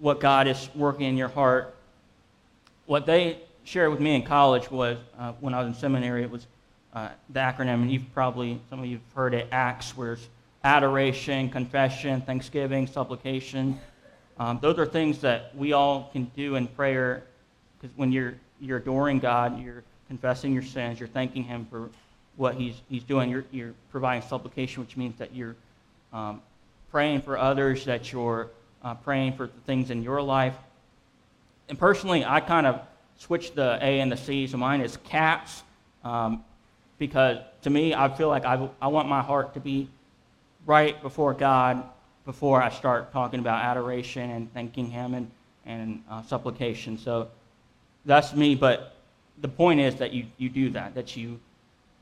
what 0.00 0.18
God 0.18 0.48
is 0.48 0.68
working 0.74 1.06
in 1.06 1.16
your 1.16 1.28
heart, 1.28 1.74
what 2.88 3.04
they 3.04 3.38
shared 3.64 3.90
with 3.90 4.00
me 4.00 4.14
in 4.14 4.22
college 4.22 4.70
was 4.70 4.96
uh, 5.18 5.32
when 5.40 5.52
I 5.52 5.58
was 5.58 5.68
in 5.68 5.74
seminary. 5.74 6.22
It 6.22 6.30
was 6.30 6.46
uh, 6.94 7.10
the 7.28 7.40
acronym, 7.40 7.82
and 7.82 7.92
you've 7.92 8.12
probably 8.14 8.60
some 8.70 8.80
of 8.80 8.86
you've 8.86 9.00
heard 9.14 9.34
it. 9.34 9.46
ACTS, 9.52 9.96
where 9.96 10.14
it's 10.14 10.26
adoration, 10.64 11.50
confession, 11.50 12.22
thanksgiving, 12.22 12.86
supplication. 12.86 13.78
Um, 14.38 14.58
those 14.62 14.78
are 14.78 14.86
things 14.86 15.20
that 15.20 15.54
we 15.54 15.74
all 15.74 16.08
can 16.12 16.24
do 16.34 16.56
in 16.56 16.66
prayer, 16.66 17.24
because 17.78 17.94
when 17.96 18.10
you're 18.10 18.34
you're 18.58 18.78
adoring 18.78 19.18
God, 19.18 19.62
you're 19.62 19.84
confessing 20.08 20.54
your 20.54 20.62
sins, 20.62 20.98
you're 20.98 21.08
thanking 21.10 21.44
Him 21.44 21.66
for 21.70 21.90
what 22.36 22.54
he's, 22.54 22.80
he's 22.88 23.02
doing. 23.02 23.28
You're, 23.28 23.44
you're 23.50 23.74
providing 23.90 24.26
supplication, 24.26 24.82
which 24.82 24.96
means 24.96 25.18
that 25.18 25.34
you're 25.34 25.56
um, 26.12 26.40
praying 26.90 27.22
for 27.22 27.36
others, 27.36 27.84
that 27.84 28.12
you're 28.12 28.48
uh, 28.82 28.94
praying 28.94 29.34
for 29.34 29.48
the 29.48 29.60
things 29.66 29.90
in 29.90 30.02
your 30.02 30.22
life. 30.22 30.56
And 31.68 31.78
personally, 31.78 32.24
I 32.24 32.40
kind 32.40 32.66
of 32.66 32.80
switched 33.16 33.54
the 33.54 33.78
A 33.82 34.00
and 34.00 34.10
the 34.10 34.16
C, 34.16 34.46
so 34.46 34.56
mine 34.56 34.80
is 34.80 34.96
cats, 35.04 35.62
um, 36.04 36.44
because 36.98 37.38
to 37.62 37.70
me, 37.70 37.94
I 37.94 38.08
feel 38.14 38.28
like 38.28 38.44
I, 38.44 38.68
I 38.80 38.88
want 38.88 39.08
my 39.08 39.22
heart 39.22 39.54
to 39.54 39.60
be 39.60 39.88
right 40.66 41.00
before 41.02 41.34
God 41.34 41.82
before 42.24 42.62
I 42.62 42.68
start 42.68 43.10
talking 43.10 43.40
about 43.40 43.64
adoration 43.64 44.30
and 44.30 44.52
thanking 44.52 44.90
Him 44.90 45.14
and, 45.14 45.30
and 45.64 46.02
uh, 46.10 46.22
supplication. 46.22 46.98
So 46.98 47.28
that's 48.04 48.34
me, 48.34 48.54
but 48.54 48.96
the 49.40 49.48
point 49.48 49.80
is 49.80 49.94
that 49.96 50.12
you, 50.12 50.26
you 50.36 50.50
do 50.50 50.70
that, 50.70 50.94
that 50.94 51.16
you 51.16 51.40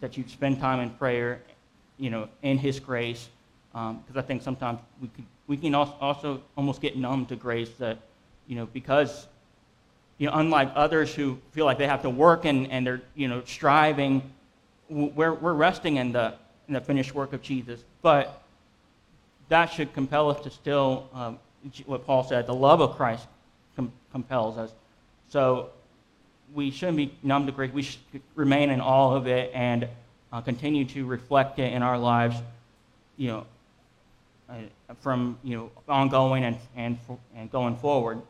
that 0.00 0.16
you 0.16 0.24
spend 0.28 0.60
time 0.60 0.80
in 0.80 0.90
prayer, 0.90 1.40
you 1.96 2.10
know, 2.10 2.28
in 2.42 2.58
His 2.58 2.78
grace, 2.80 3.28
because 3.72 3.90
um, 3.90 4.16
I 4.16 4.22
think 4.22 4.42
sometimes 4.42 4.80
we 5.00 5.08
can, 5.08 5.26
we 5.46 5.56
can 5.56 5.74
also 5.74 6.42
almost 6.56 6.80
get 6.80 6.96
numb 6.96 7.24
to 7.26 7.36
grace 7.36 7.70
that, 7.78 7.98
you 8.46 8.56
know, 8.56 8.66
because, 8.66 9.26
you 10.18 10.26
know, 10.26 10.32
unlike 10.34 10.72
others 10.74 11.14
who 11.14 11.38
feel 11.52 11.66
like 11.66 11.78
they 11.78 11.86
have 11.86 12.02
to 12.02 12.10
work 12.10 12.44
and, 12.44 12.70
and 12.70 12.86
they're, 12.86 13.02
you 13.14 13.28
know, 13.28 13.42
striving, 13.44 14.22
we're, 14.88 15.34
we're 15.34 15.54
resting 15.54 15.96
in 15.96 16.12
the, 16.12 16.34
in 16.68 16.74
the 16.74 16.80
finished 16.80 17.14
work 17.14 17.32
of 17.32 17.42
Jesus. 17.42 17.82
But 18.02 18.42
that 19.48 19.66
should 19.66 19.92
compel 19.92 20.30
us 20.30 20.40
to 20.42 20.50
still, 20.50 21.08
um, 21.12 21.38
what 21.84 22.06
Paul 22.06 22.24
said, 22.24 22.46
the 22.46 22.54
love 22.54 22.80
of 22.80 22.96
Christ 22.96 23.26
com- 23.76 23.92
compels 24.12 24.56
us. 24.56 24.72
So 25.28 25.70
we 26.54 26.70
shouldn't 26.70 26.96
be 26.96 27.14
numb 27.22 27.46
to 27.46 27.52
grace. 27.52 27.72
We 27.72 27.82
should 27.82 28.00
remain 28.34 28.70
in 28.70 28.80
all 28.80 29.14
of 29.14 29.26
it 29.26 29.50
and 29.54 29.88
uh, 30.32 30.40
continue 30.40 30.84
to 30.86 31.04
reflect 31.06 31.58
it 31.58 31.72
in 31.72 31.82
our 31.82 31.98
lives, 31.98 32.36
you 33.16 33.28
know, 33.28 33.46
uh, 34.48 34.54
from 35.00 35.38
you 35.42 35.56
know 35.56 35.70
ongoing 35.88 36.44
and 36.44 36.56
and 36.76 36.98
and 37.34 37.50
going 37.50 37.76
forward. 37.76 38.22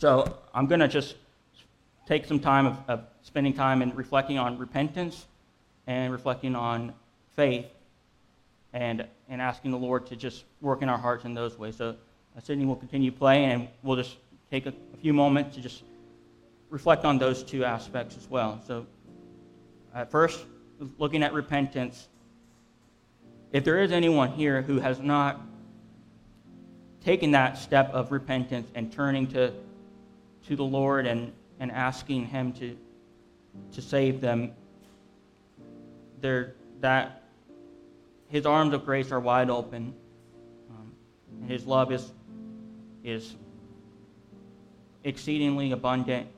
So 0.00 0.38
I'm 0.54 0.64
going 0.64 0.80
to 0.80 0.88
just 0.88 1.16
take 2.06 2.24
some 2.24 2.40
time 2.40 2.64
of, 2.64 2.78
of 2.88 3.04
spending 3.20 3.52
time 3.52 3.82
and 3.82 3.94
reflecting 3.94 4.38
on 4.38 4.56
repentance 4.56 5.26
and 5.86 6.10
reflecting 6.10 6.56
on 6.56 6.94
faith 7.36 7.66
and 8.72 9.06
and 9.28 9.42
asking 9.42 9.72
the 9.72 9.76
Lord 9.76 10.06
to 10.06 10.16
just 10.16 10.44
work 10.62 10.80
in 10.80 10.88
our 10.88 10.96
hearts 10.96 11.26
in 11.26 11.34
those 11.34 11.58
ways. 11.58 11.76
So 11.76 11.96
uh, 12.34 12.40
Sydney 12.40 12.64
will 12.64 12.76
continue 12.76 13.12
playing, 13.12 13.50
and 13.50 13.68
we'll 13.82 13.96
just 13.96 14.16
take 14.50 14.64
a, 14.64 14.72
a 14.94 14.96
few 14.96 15.12
moments 15.12 15.54
to 15.56 15.60
just 15.60 15.82
reflect 16.70 17.04
on 17.04 17.18
those 17.18 17.42
two 17.42 17.62
aspects 17.62 18.16
as 18.16 18.26
well. 18.30 18.58
So, 18.66 18.86
at 19.94 20.10
first, 20.10 20.46
looking 20.96 21.22
at 21.22 21.34
repentance, 21.34 22.08
if 23.52 23.64
there 23.64 23.82
is 23.82 23.92
anyone 23.92 24.30
here 24.30 24.62
who 24.62 24.80
has 24.80 24.98
not 24.98 25.42
taken 27.04 27.32
that 27.32 27.58
step 27.58 27.90
of 27.90 28.12
repentance 28.12 28.70
and 28.74 28.90
turning 28.90 29.26
to, 29.28 29.52
to 30.48 30.56
the 30.56 30.64
Lord 30.64 31.06
and, 31.06 31.32
and 31.58 31.70
asking 31.70 32.26
Him 32.26 32.52
to, 32.54 32.76
to 33.72 33.82
save 33.82 34.20
them, 34.20 34.52
that 36.20 37.22
His 38.28 38.46
arms 38.46 38.74
of 38.74 38.84
grace 38.84 39.12
are 39.12 39.20
wide 39.20 39.50
open. 39.50 39.94
Um, 40.70 41.48
his 41.48 41.66
love 41.66 41.92
is, 41.92 42.12
is 43.02 43.34
exceedingly 45.04 45.72
abundant 45.72 46.28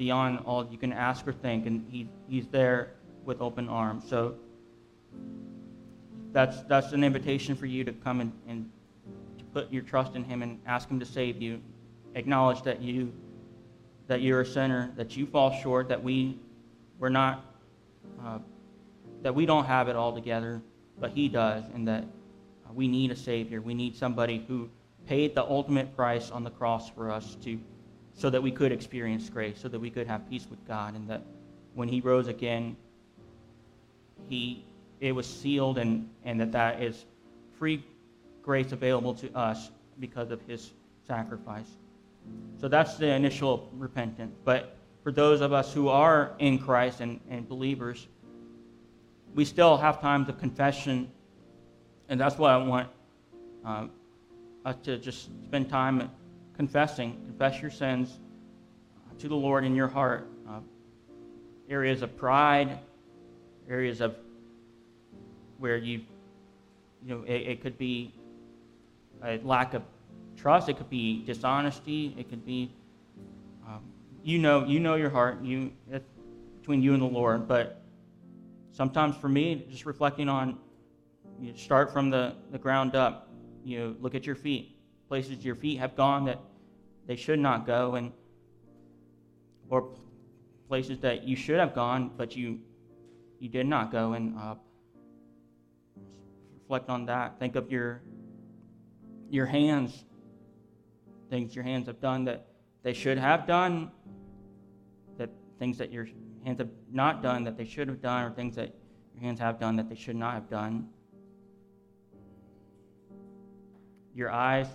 beyond 0.00 0.38
all 0.46 0.66
you 0.70 0.78
can 0.78 0.94
ask 0.94 1.28
or 1.28 1.32
think, 1.34 1.66
and 1.66 1.86
he, 1.90 2.08
he's 2.26 2.46
there 2.46 2.92
with 3.26 3.42
open 3.42 3.68
arms. 3.68 4.02
So 4.08 4.34
that's, 6.32 6.62
that's 6.62 6.92
an 6.92 7.04
invitation 7.04 7.54
for 7.54 7.66
you 7.66 7.84
to 7.84 7.92
come 7.92 8.22
and, 8.22 8.32
and 8.48 8.70
to 9.36 9.44
put 9.44 9.70
your 9.70 9.82
trust 9.82 10.14
in 10.14 10.24
him 10.24 10.40
and 10.40 10.58
ask 10.64 10.88
him 10.88 10.98
to 11.00 11.04
save 11.04 11.42
you. 11.42 11.60
Acknowledge 12.14 12.62
that 12.62 12.80
you 12.80 13.12
that 14.06 14.20
you're 14.20 14.40
a 14.40 14.46
sinner, 14.46 14.90
that 14.96 15.16
you 15.16 15.24
fall 15.26 15.52
short, 15.62 15.88
that 15.88 16.02
we 16.02 16.38
we're 16.98 17.08
not 17.08 17.44
uh, 18.24 18.38
that 19.22 19.34
we 19.34 19.46
don't 19.46 19.66
have 19.66 19.88
it 19.88 19.96
all 19.96 20.12
together, 20.12 20.60
but 20.98 21.10
he 21.12 21.28
does, 21.28 21.64
and 21.74 21.86
that 21.86 22.04
we 22.74 22.88
need 22.88 23.10
a 23.10 23.16
savior. 23.16 23.60
We 23.60 23.74
need 23.74 23.96
somebody 23.96 24.44
who 24.48 24.68
paid 25.06 25.34
the 25.34 25.44
ultimate 25.44 25.94
price 25.96 26.30
on 26.30 26.44
the 26.44 26.50
cross 26.50 26.90
for 26.90 27.10
us 27.10 27.36
to 27.44 27.58
so 28.14 28.28
that 28.28 28.42
we 28.42 28.50
could 28.50 28.72
experience 28.72 29.30
grace, 29.30 29.58
so 29.58 29.68
that 29.68 29.78
we 29.78 29.90
could 29.90 30.06
have 30.06 30.28
peace 30.28 30.46
with 30.50 30.66
God, 30.66 30.94
and 30.94 31.08
that 31.08 31.22
when 31.74 31.88
He 31.88 32.00
rose 32.00 32.28
again, 32.28 32.76
He 34.28 34.64
it 35.00 35.12
was 35.12 35.26
sealed, 35.26 35.78
and, 35.78 36.10
and 36.24 36.40
that 36.40 36.52
that 36.52 36.82
is 36.82 37.06
free 37.58 37.82
grace 38.42 38.72
available 38.72 39.14
to 39.14 39.32
us 39.34 39.70
because 39.98 40.30
of 40.30 40.42
His 40.42 40.72
sacrifice. 41.06 41.78
So 42.60 42.68
that's 42.68 42.96
the 42.96 43.08
initial 43.08 43.70
repentance. 43.72 44.36
But 44.44 44.76
for 45.02 45.12
those 45.12 45.40
of 45.40 45.52
us 45.52 45.72
who 45.72 45.88
are 45.88 46.34
in 46.38 46.58
Christ 46.58 47.00
and, 47.00 47.20
and 47.30 47.48
believers, 47.48 48.06
we 49.34 49.44
still 49.44 49.76
have 49.76 50.00
times 50.00 50.28
of 50.28 50.38
confession, 50.38 51.10
and 52.08 52.20
that's 52.20 52.36
what 52.36 52.50
I 52.50 52.56
want 52.58 52.88
uh, 53.64 53.86
us 54.64 54.76
to 54.82 54.98
just 54.98 55.24
spend 55.44 55.70
time 55.70 56.10
confessing. 56.56 57.12
Confess 57.26 57.62
your 57.62 57.70
sins 57.70 58.18
to 59.18 59.28
the 59.28 59.36
Lord 59.36 59.64
in 59.64 59.74
your 59.74 59.88
heart. 59.88 60.28
Uh, 60.48 60.60
areas 61.68 62.02
of 62.02 62.16
pride, 62.16 62.78
areas 63.68 64.00
of 64.00 64.16
where 65.58 65.76
you, 65.76 66.00
you 67.04 67.14
know, 67.14 67.22
it, 67.26 67.42
it 67.42 67.62
could 67.62 67.78
be 67.78 68.12
a 69.22 69.38
lack 69.44 69.74
of 69.74 69.82
trust. 70.40 70.68
It 70.68 70.76
could 70.76 70.90
be 70.90 71.24
dishonesty. 71.24 72.14
It 72.18 72.28
could 72.30 72.44
be, 72.46 72.72
um, 73.66 73.82
you 74.22 74.38
know, 74.38 74.64
you 74.64 74.80
know 74.80 74.94
your 74.94 75.10
heart. 75.10 75.42
You 75.42 75.72
it's 75.90 76.08
between 76.58 76.82
you 76.82 76.94
and 76.94 77.02
the 77.02 77.06
Lord. 77.06 77.46
But 77.46 77.82
sometimes 78.72 79.16
for 79.16 79.28
me, 79.28 79.66
just 79.70 79.86
reflecting 79.86 80.28
on, 80.28 80.58
you 81.40 81.54
start 81.56 81.92
from 81.92 82.10
the, 82.10 82.34
the 82.50 82.58
ground 82.58 82.94
up. 82.94 83.28
you 83.64 83.78
know, 83.78 83.96
look 84.00 84.14
at 84.14 84.26
your 84.26 84.34
feet. 84.36 84.76
Places 85.08 85.44
your 85.44 85.54
feet 85.56 85.78
have 85.78 85.96
gone 85.96 86.24
that 86.26 86.38
they 87.06 87.16
should 87.16 87.40
not 87.40 87.66
go, 87.66 87.96
and 87.96 88.12
or 89.68 89.92
places 90.68 91.00
that 91.00 91.24
you 91.24 91.34
should 91.34 91.58
have 91.58 91.74
gone, 91.74 92.12
but 92.16 92.36
you 92.36 92.60
you 93.40 93.48
did 93.48 93.66
not 93.66 93.90
go. 93.90 94.12
And 94.12 94.38
uh, 94.38 94.54
reflect 96.54 96.88
on 96.88 97.06
that. 97.06 97.38
Think 97.40 97.56
of 97.56 97.70
your 97.72 98.02
your 99.28 99.46
hands, 99.46 100.04
things 101.30 101.54
your 101.54 101.64
hands 101.64 101.86
have 101.86 102.00
done 102.00 102.24
that 102.24 102.46
they 102.82 102.92
should 102.92 103.18
have 103.18 103.46
done, 103.46 103.90
that 105.16 105.30
things 105.58 105.78
that 105.78 105.92
your 105.92 106.08
hands 106.44 106.58
have 106.58 106.68
not 106.92 107.22
done 107.22 107.44
that 107.44 107.56
they 107.56 107.64
should 107.64 107.88
have 107.88 108.02
done, 108.02 108.24
or 108.24 108.30
things 108.30 108.56
that 108.56 108.74
your 109.14 109.22
hands 109.22 109.38
have 109.38 109.58
done 109.60 109.76
that 109.76 109.88
they 109.88 109.94
should 109.94 110.16
not 110.16 110.34
have 110.34 110.50
done. 110.50 110.88
Your 114.14 114.30
eyes, 114.30 114.66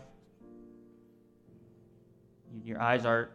your 2.64 2.82
eyes 2.82 3.06
are 3.06 3.32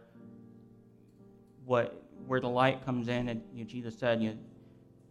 what 1.65 2.03
where 2.25 2.39
the 2.39 2.49
light 2.49 2.85
comes 2.85 3.07
in, 3.07 3.29
and 3.29 3.41
you 3.53 3.63
know, 3.63 3.69
Jesus 3.69 3.97
said, 3.97 4.21
you 4.21 4.29
know, 4.29 4.37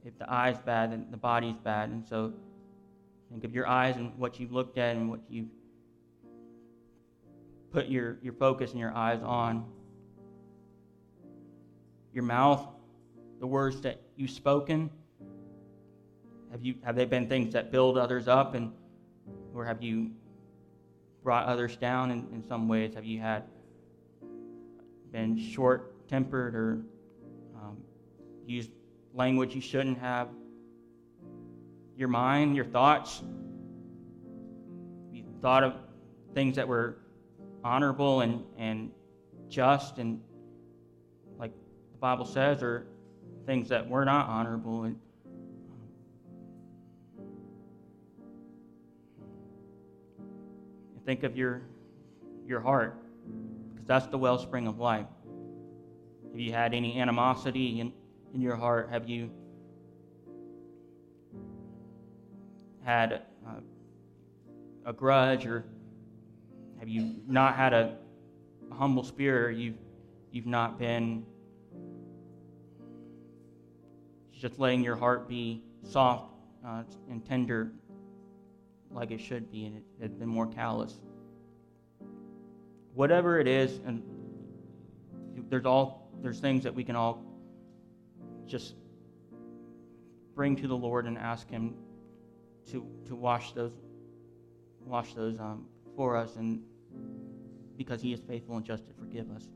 if 0.04 0.18
the 0.18 0.30
eye's 0.30 0.58
bad, 0.58 0.92
then 0.92 1.06
the 1.10 1.16
body's 1.16 1.56
bad, 1.56 1.90
and 1.90 2.04
so 2.06 2.32
think 3.30 3.44
of 3.44 3.54
your 3.54 3.68
eyes 3.68 3.96
and 3.96 4.16
what 4.18 4.40
you've 4.40 4.52
looked 4.52 4.78
at 4.78 4.96
and 4.96 5.08
what 5.10 5.20
you've 5.28 5.48
put 7.72 7.88
your, 7.88 8.18
your 8.22 8.32
focus 8.32 8.70
and 8.70 8.80
your 8.80 8.94
eyes 8.94 9.20
on. 9.22 9.64
Your 12.12 12.24
mouth, 12.24 12.66
the 13.38 13.46
words 13.46 13.80
that 13.82 14.00
you've 14.16 14.30
spoken, 14.30 14.90
have 16.50 16.64
you 16.64 16.74
have 16.82 16.96
they 16.96 17.04
been 17.04 17.28
things 17.28 17.52
that 17.52 17.70
build 17.70 17.96
others 17.96 18.26
up 18.26 18.54
and 18.54 18.72
or 19.54 19.64
have 19.64 19.82
you 19.82 20.10
brought 21.22 21.46
others 21.46 21.76
down 21.76 22.10
in, 22.10 22.26
in 22.32 22.44
some 22.46 22.66
ways? 22.66 22.94
Have 22.94 23.04
you 23.04 23.20
had 23.20 23.44
been 25.12 25.38
short 25.38 26.08
tempered 26.08 26.54
or 26.54 26.82
um, 27.56 27.76
used 28.46 28.70
language 29.14 29.54
you 29.54 29.60
shouldn't 29.60 29.98
have? 29.98 30.28
Your 31.96 32.08
mind, 32.08 32.56
your 32.56 32.64
thoughts, 32.64 33.22
you 35.12 35.22
thought 35.40 35.62
of 35.62 35.74
things 36.34 36.56
that 36.56 36.66
were 36.66 36.96
honorable 37.64 38.20
and, 38.20 38.42
and 38.58 38.90
just 39.48 39.98
and 39.98 40.20
like 41.38 41.52
the 41.92 41.98
Bible 41.98 42.24
says, 42.24 42.62
or 42.62 42.86
things 43.46 43.68
that 43.68 43.88
were 43.88 44.04
not 44.04 44.28
honorable. 44.28 44.84
And 44.84 44.96
um, 47.18 47.26
think 51.04 51.22
of 51.22 51.36
your 51.36 51.62
your 52.46 52.60
heart 52.60 52.96
because 53.72 53.86
that's 53.86 54.06
the 54.06 54.18
wellspring 54.18 54.66
of 54.66 54.78
life. 54.78 55.06
Have 56.30 56.38
you 56.38 56.52
had 56.52 56.74
any 56.74 57.00
animosity 57.00 57.80
in, 57.80 57.92
in 58.34 58.40
your 58.40 58.56
heart? 58.56 58.88
Have 58.90 59.08
you 59.08 59.30
had 62.84 63.22
a 64.84 64.92
grudge 64.92 65.46
or 65.46 65.64
have 66.80 66.88
you 66.88 67.16
not 67.28 67.54
had 67.54 67.74
a, 67.74 67.96
humble 68.72 69.02
spirit? 69.04 69.58
You've, 69.58 69.76
you've 70.32 70.46
not 70.46 70.78
been 70.78 71.26
just 74.32 74.58
letting 74.58 74.82
your 74.82 74.96
heart 74.96 75.28
be 75.28 75.62
soft 75.82 76.32
uh, 76.66 76.84
and 77.10 77.24
tender 77.26 77.72
like 78.90 79.10
it 79.10 79.20
should 79.20 79.52
be, 79.52 79.66
and 79.66 79.76
it 79.76 79.82
had 80.00 80.18
been 80.18 80.28
more 80.28 80.46
callous. 80.46 80.98
Whatever 82.94 83.38
it 83.38 83.46
is, 83.46 83.78
and 83.84 84.02
there's 85.50 85.66
all 85.66 86.08
there's 86.22 86.40
things 86.40 86.64
that 86.64 86.74
we 86.74 86.82
can 86.82 86.96
all 86.96 87.22
just 88.46 88.74
bring 90.34 90.56
to 90.56 90.66
the 90.66 90.76
Lord 90.76 91.06
and 91.06 91.18
ask 91.18 91.48
Him 91.50 91.74
to 92.70 92.86
to 93.06 93.14
wash 93.14 93.52
those 93.52 93.72
wash 94.80 95.12
those 95.12 95.38
um, 95.38 95.66
for 95.94 96.16
us, 96.16 96.36
and 96.36 96.62
because 97.80 98.02
He 98.02 98.12
is 98.12 98.20
faithful 98.20 98.58
and 98.58 98.64
just 98.66 98.86
to 98.86 98.92
forgive 98.92 99.30
us. 99.30 99.48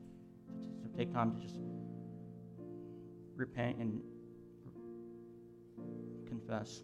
So 0.81 0.89
take 0.97 1.13
time 1.13 1.35
to 1.35 1.39
just 1.39 1.59
repent 3.35 3.77
and 3.77 4.01
confess. 6.27 6.81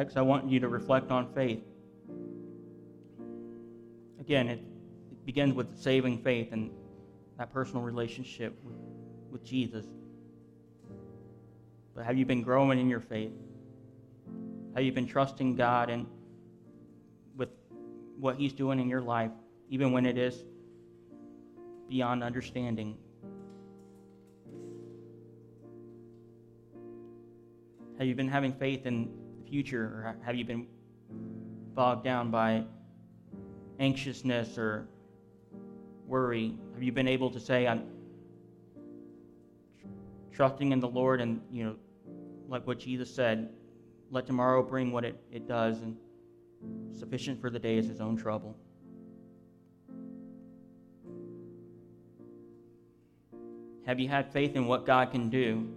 Next, 0.00 0.16
I 0.16 0.22
want 0.22 0.48
you 0.48 0.60
to 0.60 0.68
reflect 0.68 1.10
on 1.10 1.30
faith. 1.34 1.62
Again, 4.18 4.48
it, 4.48 4.58
it 5.10 5.26
begins 5.26 5.52
with 5.52 5.78
saving 5.78 6.22
faith 6.22 6.52
and 6.52 6.70
that 7.36 7.52
personal 7.52 7.82
relationship 7.82 8.58
with, 8.64 8.76
with 9.30 9.44
Jesus. 9.44 9.84
But 11.94 12.06
have 12.06 12.16
you 12.16 12.24
been 12.24 12.42
growing 12.42 12.78
in 12.78 12.88
your 12.88 13.00
faith? 13.00 13.32
Have 14.74 14.84
you 14.84 14.92
been 14.92 15.06
trusting 15.06 15.56
God 15.56 15.90
and 15.90 16.06
with 17.36 17.50
what 18.18 18.36
He's 18.36 18.54
doing 18.54 18.80
in 18.80 18.88
your 18.88 19.02
life, 19.02 19.32
even 19.68 19.92
when 19.92 20.06
it 20.06 20.16
is 20.16 20.44
beyond 21.90 22.24
understanding? 22.24 22.96
Have 27.98 28.06
you 28.06 28.14
been 28.14 28.28
having 28.28 28.54
faith 28.54 28.86
in 28.86 29.19
future? 29.50 29.82
Or 29.82 30.16
have 30.24 30.36
you 30.36 30.44
been 30.44 30.66
bogged 31.74 32.04
down 32.04 32.30
by 32.30 32.64
anxiousness 33.78 34.56
or 34.56 34.88
worry? 36.06 36.54
Have 36.74 36.82
you 36.82 36.92
been 36.92 37.08
able 37.08 37.30
to 37.30 37.40
say, 37.40 37.66
I'm 37.66 37.84
trusting 40.32 40.72
in 40.72 40.80
the 40.80 40.88
Lord 40.88 41.20
and, 41.20 41.42
you 41.50 41.64
know, 41.64 41.76
like 42.48 42.66
what 42.66 42.78
Jesus 42.78 43.14
said, 43.14 43.50
let 44.10 44.26
tomorrow 44.26 44.62
bring 44.62 44.90
what 44.92 45.04
it, 45.04 45.22
it 45.30 45.46
does, 45.46 45.82
and 45.82 45.96
sufficient 46.98 47.40
for 47.40 47.50
the 47.50 47.58
day 47.58 47.76
is 47.76 47.86
his 47.86 48.00
own 48.00 48.16
trouble. 48.16 48.56
Have 53.86 53.98
you 53.98 54.08
had 54.08 54.32
faith 54.32 54.56
in 54.56 54.66
what 54.66 54.86
God 54.86 55.10
can 55.10 55.30
do? 55.30 55.68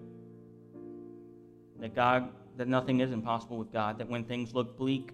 That 1.79 1.95
God 1.95 2.29
that 2.57 2.67
nothing 2.67 2.99
is 2.99 3.11
impossible 3.11 3.57
with 3.57 3.71
God, 3.71 3.97
that 3.97 4.09
when 4.09 4.23
things 4.23 4.53
look 4.53 4.77
bleak, 4.77 5.11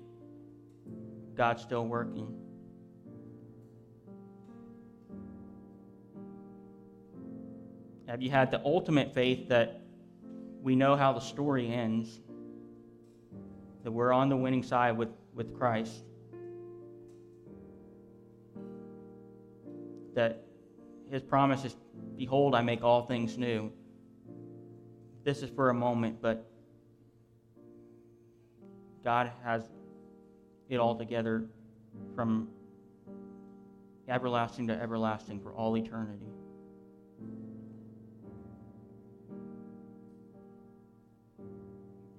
God's 1.36 1.62
still 1.62 1.86
working. 1.86 2.36
Have 8.08 8.22
you 8.22 8.30
had 8.30 8.52
the 8.52 8.62
ultimate 8.66 9.14
faith 9.14 9.50
that 9.50 9.82
we 10.62 10.76
know 10.76 10.96
how 10.96 11.14
the 11.14 11.20
story 11.20 11.72
ends, 11.72 12.20
that 13.84 13.92
we're 13.92 14.12
on 14.12 14.30
the 14.30 14.38
winning 14.38 14.64
side 14.64 14.98
with, 14.98 15.10
with 15.34 15.54
Christ? 15.58 16.04
that 20.20 20.44
his 21.10 21.22
promise 21.22 21.64
is, 21.64 21.76
Behold, 22.18 22.54
I 22.54 22.62
make 22.62 22.84
all 22.84 23.06
things 23.06 23.38
new. 23.38 23.72
This 25.24 25.42
is 25.42 25.50
for 25.50 25.70
a 25.70 25.74
moment, 25.74 26.22
but 26.22 26.49
God 29.04 29.32
has 29.44 29.64
it 30.70 30.78
all 30.78 30.96
together 30.96 31.46
from 32.16 32.50
everlasting 34.08 34.68
to 34.68 34.74
everlasting 34.74 35.40
for 35.40 35.54
all 35.54 35.78
eternity. 35.78 36.26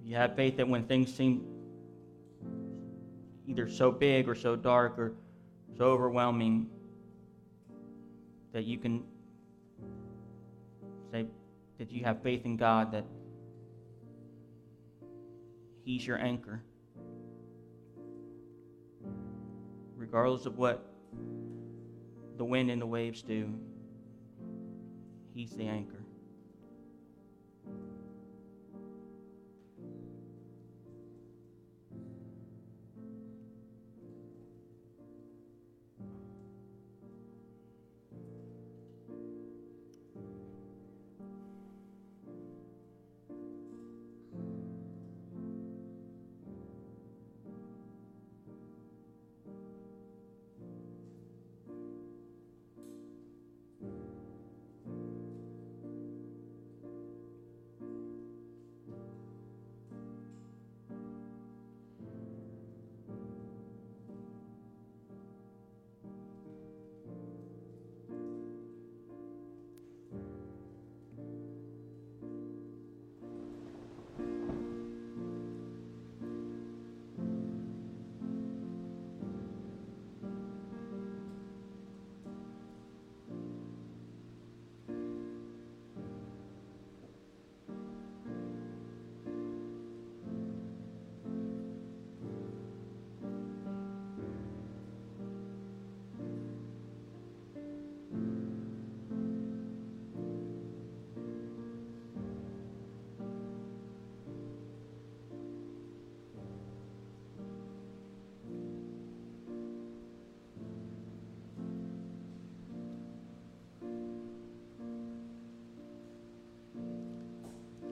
You 0.03 0.15
have 0.17 0.35
faith 0.35 0.57
that 0.57 0.67
when 0.67 0.83
things 0.83 1.13
seem 1.13 1.45
either 3.47 3.69
so 3.69 3.91
big 3.91 4.27
or 4.27 4.35
so 4.35 4.55
dark 4.55 4.97
or 4.97 5.13
so 5.77 5.85
overwhelming, 5.85 6.67
that 8.51 8.65
you 8.65 8.77
can 8.77 9.03
say 11.11 11.25
that 11.77 11.91
you 11.91 12.03
have 12.03 12.21
faith 12.21 12.45
in 12.45 12.57
God 12.57 12.91
that 12.91 13.05
He's 15.85 16.05
your 16.05 16.17
anchor. 16.17 16.61
Regardless 20.11 20.45
of 20.45 20.57
what 20.57 20.85
the 22.35 22.43
wind 22.43 22.69
and 22.69 22.81
the 22.81 22.85
waves 22.85 23.21
do, 23.21 23.49
He's 25.33 25.51
the 25.51 25.67
anchor. 25.67 26.00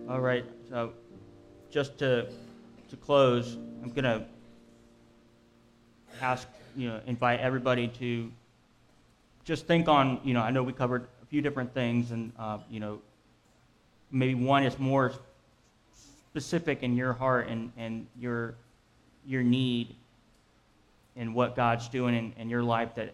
All 0.09 0.19
right. 0.19 0.43
So, 0.69 0.93
just 1.69 1.99
to 1.99 2.25
to 2.89 2.97
close, 2.97 3.57
I'm 3.83 3.91
gonna 3.91 4.25
ask 6.19 6.47
you 6.75 6.87
know 6.87 6.99
invite 7.05 7.39
everybody 7.41 7.89
to 7.99 8.31
just 9.45 9.67
think 9.67 9.87
on 9.87 10.19
you 10.23 10.33
know 10.33 10.41
I 10.41 10.49
know 10.49 10.63
we 10.63 10.73
covered 10.73 11.07
a 11.21 11.25
few 11.27 11.43
different 11.43 11.75
things 11.75 12.09
and 12.09 12.31
uh, 12.39 12.57
you 12.71 12.79
know 12.79 13.01
maybe 14.09 14.33
one 14.33 14.63
is 14.63 14.79
more 14.79 15.13
specific 16.31 16.81
in 16.81 16.95
your 16.95 17.13
heart 17.13 17.47
and, 17.47 17.71
and 17.77 18.07
your 18.19 18.55
your 19.27 19.43
need 19.43 19.95
and 21.17 21.35
what 21.35 21.55
God's 21.55 21.87
doing 21.87 22.15
in, 22.15 22.33
in 22.35 22.49
your 22.49 22.63
life 22.63 22.95
that 22.95 23.13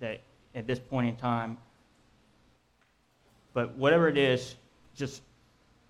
that 0.00 0.20
at 0.54 0.66
this 0.66 0.78
point 0.78 1.08
in 1.08 1.16
time. 1.16 1.56
But 3.54 3.74
whatever 3.78 4.08
it 4.08 4.18
is, 4.18 4.56
just 4.94 5.22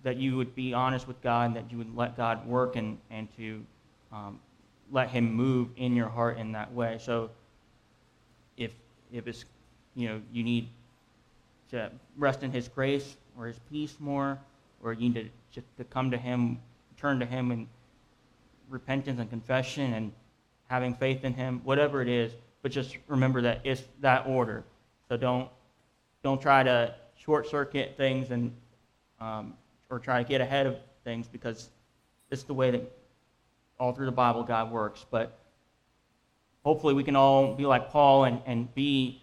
that 0.07 0.19
you 0.19 0.37
would 0.37 0.55
be 0.55 0.73
honest 0.73 1.09
with 1.09 1.21
God, 1.21 1.55
that 1.57 1.69
you 1.69 1.79
would 1.79 1.97
let 1.97 2.17
God 2.17 2.47
work 2.47 2.77
and, 2.77 2.97
and 3.11 3.27
to 3.37 3.61
um, 4.13 4.39
let 4.93 5.09
Him 5.09 5.35
move 5.35 5.71
in 5.77 5.97
your 5.97 6.09
heart 6.09 6.39
in 6.39 6.53
that 6.53 6.73
way. 6.73 6.99
So 7.01 7.29
if, 8.57 8.71
if 9.13 9.27
it's, 9.27 9.45
you 9.97 10.09
know, 10.09 10.23
you 10.33 10.45
need 10.45 10.69
to 11.73 11.91
rest 12.17 12.45
in 12.45 12.53
His 12.53 12.69
grace 12.69 13.17
or 13.37 13.47
His 13.47 13.59
peace 13.69 13.97
more, 13.99 14.39
or 14.81 14.93
you 14.93 15.09
need 15.09 15.15
to, 15.15 15.29
just 15.51 15.67
to 15.77 15.83
come 15.83 16.13
to 16.13 16.17
Him, 16.17 16.61
turn 16.97 17.19
to 17.19 17.27
Him 17.27 17.51
in 17.51 17.67
repentance 18.71 19.19
and 19.19 19.29
confession 19.29 19.93
and 19.93 20.13
having 20.69 20.95
faith 20.95 21.25
in 21.25 21.35
Him, 21.35 21.61
whatever 21.65 22.01
it 22.01 22.09
is, 22.09 22.31
but 22.63 22.71
just 22.71 22.97
remember 23.09 23.43
that 23.43 23.61
it's 23.65 23.83
that 24.03 24.25
order. 24.29 24.63
So 25.09 25.17
don't, 25.17 25.49
don't 26.23 26.41
try 26.41 26.63
to 26.63 26.95
short 27.17 27.49
circuit 27.49 27.95
things 27.97 28.31
and 28.31 28.53
um, 29.21 29.55
or 29.91 29.99
try 29.99 30.23
to 30.23 30.29
get 30.29 30.41
ahead 30.41 30.67
of 30.67 30.77
things 31.05 31.29
because 31.29 31.71
it's 32.31 32.43
the 32.43 32.55
way 32.55 32.71
that 32.71 32.93
all 33.79 33.93
through 33.93 34.07
the 34.07 34.13
Bible 34.13 34.43
God 34.43 34.71
works. 34.71 35.05
But 35.11 35.39
hopefully 36.65 36.95
we 36.95 37.05
can 37.05 37.17
all 37.17 37.55
be 37.55 37.67
like 37.67 37.91
Paul 37.91 38.25
and, 38.25 38.41
and 38.47 38.75
be 38.75 39.23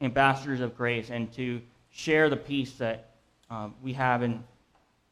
ambassadors 0.00 0.60
of 0.60 0.76
grace 0.76 1.10
and 1.10 1.32
to 1.34 1.60
share 1.90 2.28
the 2.28 2.36
peace 2.36 2.72
that 2.74 3.10
um, 3.50 3.74
we 3.82 3.92
have 3.92 4.22
in, 4.22 4.42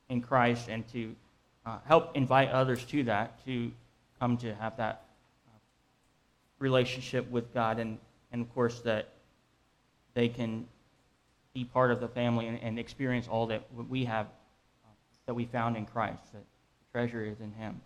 in 0.09 0.21
Christ 0.21 0.69
and 0.69 0.87
to 0.89 1.15
uh, 1.65 1.79
help 1.87 2.17
invite 2.17 2.51
others 2.51 2.85
to 2.87 3.05
that, 3.05 3.45
to 3.45 3.71
come 4.19 4.37
to 4.39 4.55
have 4.55 4.77
that 4.79 5.05
uh, 5.47 5.59
relationship 6.59 7.31
with 7.31 7.55
God 7.55 7.79
and, 7.79 7.99
and 8.33 8.43
of 8.43 8.53
course 8.53 8.81
that 8.81 9.11
they 10.15 10.29
can 10.29 10.67
be 11.55 11.65
part 11.65 11.91
of 11.91 12.01
the 12.01 12.09
family 12.09 12.49
and, 12.49 12.59
and 12.61 12.79
experience 12.79 13.29
all 13.29 13.47
that 13.47 13.63
we 13.89 14.05
have 14.05 14.27
that 15.27 15.35
we 15.35 15.47
found 15.47 15.77
in 15.77 15.87
Christ, 15.87 16.33
that 16.33 16.45
treasure 16.93 17.25
is 17.25 17.41
in 17.41 17.53
Him. 17.53 17.81